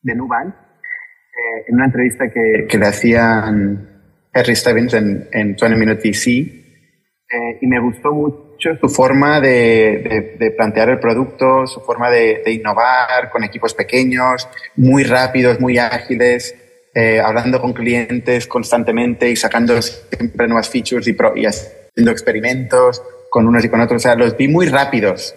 [0.00, 0.54] de Nubank,
[1.32, 3.88] eh, en una entrevista que, le hacían
[4.32, 10.52] Harry Stebbins en, en 20 Minute VC, eh, y me gustó mucho su forma de,
[10.56, 16.54] plantear el producto, su forma de, de innovar con equipos pequeños, muy rápidos, muy ágiles,
[16.94, 23.02] eh, hablando con clientes constantemente y sacando siempre nuevas features y, pro- y haciendo experimentos
[23.30, 24.02] con unos y con otros.
[24.02, 25.34] O sea, los vi muy rápidos.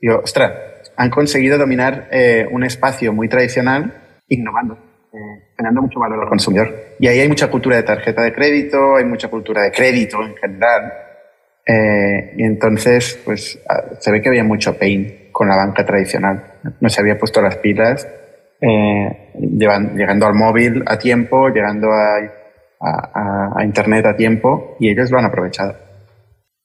[0.00, 0.52] Digo, ostras,
[0.96, 4.78] han conseguido dominar eh, un espacio muy tradicional innovando,
[5.56, 6.94] generando mucho valor al consumidor.
[6.98, 10.34] Y ahí hay mucha cultura de tarjeta de crédito, hay mucha cultura de crédito en
[10.36, 10.92] general.
[11.66, 16.42] Eh, y entonces, pues ah, se ve que había mucho pain con la banca tradicional.
[16.80, 18.06] No se había puesto las pilas,
[18.60, 22.18] eh, llevan- llegando al móvil a tiempo, llegando a,
[22.80, 25.76] a- a Internet a tiempo, y ellos lo han aprovechado.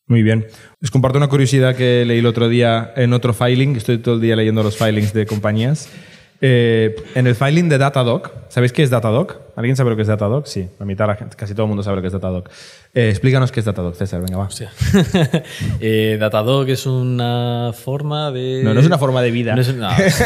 [0.08, 0.46] Muy bien.
[0.82, 4.22] Os comparto una curiosidad que leí el otro día en otro filing, estoy todo el
[4.22, 5.90] día leyendo los filings de compañías.
[6.40, 9.48] Eh, en el filing de Datadog, ¿sabéis qué es Datadog?
[9.56, 10.46] ¿Alguien sabe lo que es Datadog?
[10.48, 12.48] Sí, la mitad, de la gente, casi todo el mundo sabe lo que es Datadog.
[12.94, 14.48] Eh, explícanos qué es Datadog, César, venga, va.
[15.80, 18.62] Eh, Datadog es una forma de.
[18.64, 19.56] No, no es una forma de vida.
[19.56, 19.90] No es, no.
[19.92, 20.20] Es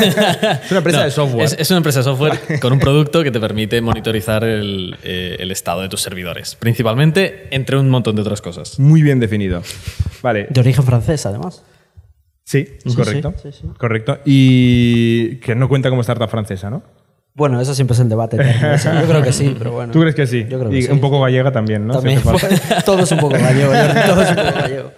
[0.72, 1.46] una empresa No, de software.
[1.46, 5.38] Es, es una empresa de software con un producto que te permite monitorizar el, eh,
[5.40, 6.56] el estado de tus servidores.
[6.56, 8.80] Principalmente entre un montón de otras cosas.
[8.80, 9.62] Muy bien definido.
[10.22, 11.64] Vale, De origen francés, además.
[12.52, 13.34] Sí, Sí, correcto.
[13.42, 13.68] sí, sí, sí.
[13.78, 14.20] Correcto.
[14.26, 16.84] Y que no cuenta como startup francesa, ¿no?
[17.34, 18.36] Bueno, eso siempre es el debate.
[18.36, 18.74] eterno.
[18.74, 19.94] Eso Yo creo que sí, pero bueno.
[19.94, 20.46] ¿Tú crees que sí?
[20.50, 21.94] Yo creo que y un poco gallega también, ¿no?
[21.94, 22.22] También,
[22.86, 23.72] todo es un poco gallego,
[24.06, 24.92] todo es un poco gallego.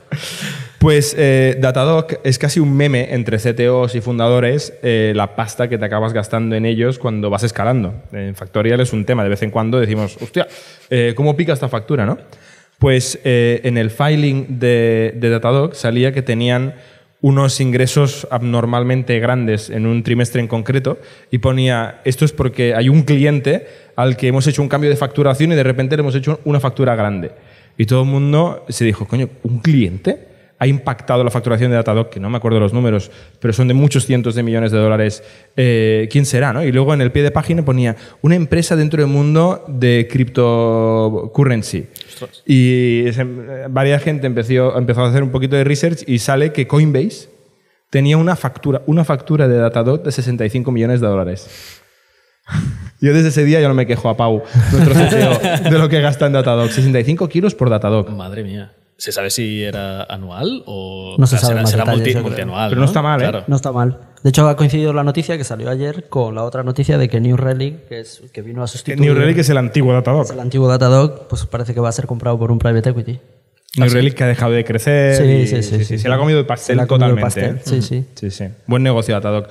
[0.79, 5.77] Pues eh, Datadog es casi un meme entre CTOs y fundadores, eh, la pasta que
[5.77, 7.93] te acabas gastando en ellos cuando vas escalando.
[8.11, 10.45] En Factorial es un tema, de vez en cuando decimos, hostia,
[10.89, 12.05] eh, ¿cómo pica esta factura?
[12.05, 12.17] ¿no?
[12.79, 16.73] Pues eh, en el filing de, de Datadog salía que tenían
[17.23, 20.99] unos ingresos abnormalmente grandes en un trimestre en concreto
[21.31, 23.65] y ponía, esto es porque hay un cliente
[23.95, 26.59] al que hemos hecho un cambio de facturación y de repente le hemos hecho una
[26.59, 27.31] factura grande.
[27.77, 30.32] Y todo el mundo se dijo, coño, ¿un cliente?
[30.63, 33.11] Ha impactado la facturación de Datadog, que no me acuerdo los números,
[33.41, 35.21] pero son de muchos cientos de millones de dólares.
[35.57, 36.53] Eh, ¿Quién será?
[36.53, 36.63] ¿no?
[36.63, 41.87] Y luego en el pie de página ponía una empresa dentro del mundo de cryptocurrency.
[42.45, 46.65] Y se- varias gente empezó, empezó a hacer un poquito de research y sale que
[46.67, 47.29] Coinbase
[47.89, 51.81] tenía una factura, una factura de Datadog de 65 millones de dólares.
[53.01, 55.99] Yo desde ese día ya no me quejo a Pau, nuestro CTO, de lo que
[56.01, 56.69] gasta en Datadog.
[56.69, 58.09] 65 kilos por Datadog.
[58.11, 58.71] Madre mía.
[59.03, 62.69] ¿Se sabe si era anual o No se sabe será, será detalles, multi- multianual?
[62.69, 63.23] Pero no está mal, ¿eh?
[63.25, 63.43] Claro.
[63.47, 63.99] No está mal.
[64.23, 67.19] De hecho, ha coincidido la noticia que salió ayer con la otra noticia de que
[67.19, 70.31] New Relic, que, es, que vino a sustituir New Relic es el antiguo Datadog.
[70.31, 73.19] el antiguo Datadog, pues parece que va a ser comprado por un private equity.
[73.75, 75.17] New Relic que ha dejado de crecer.
[75.17, 75.97] Sí, y- sí, sí, sí.
[75.99, 77.21] Se le ha comido el pastel comido el totalmente.
[77.21, 77.61] pastel, ¿eh?
[77.65, 78.05] sí, sí.
[78.15, 78.45] Sí, sí.
[78.67, 79.47] Buen negocio, Datadog.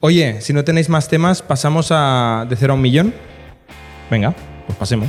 [0.00, 3.12] Oye, si no tenéis más temas, pasamos a de cero a un millón.
[4.10, 4.34] Venga,
[4.66, 5.08] pues pasemos.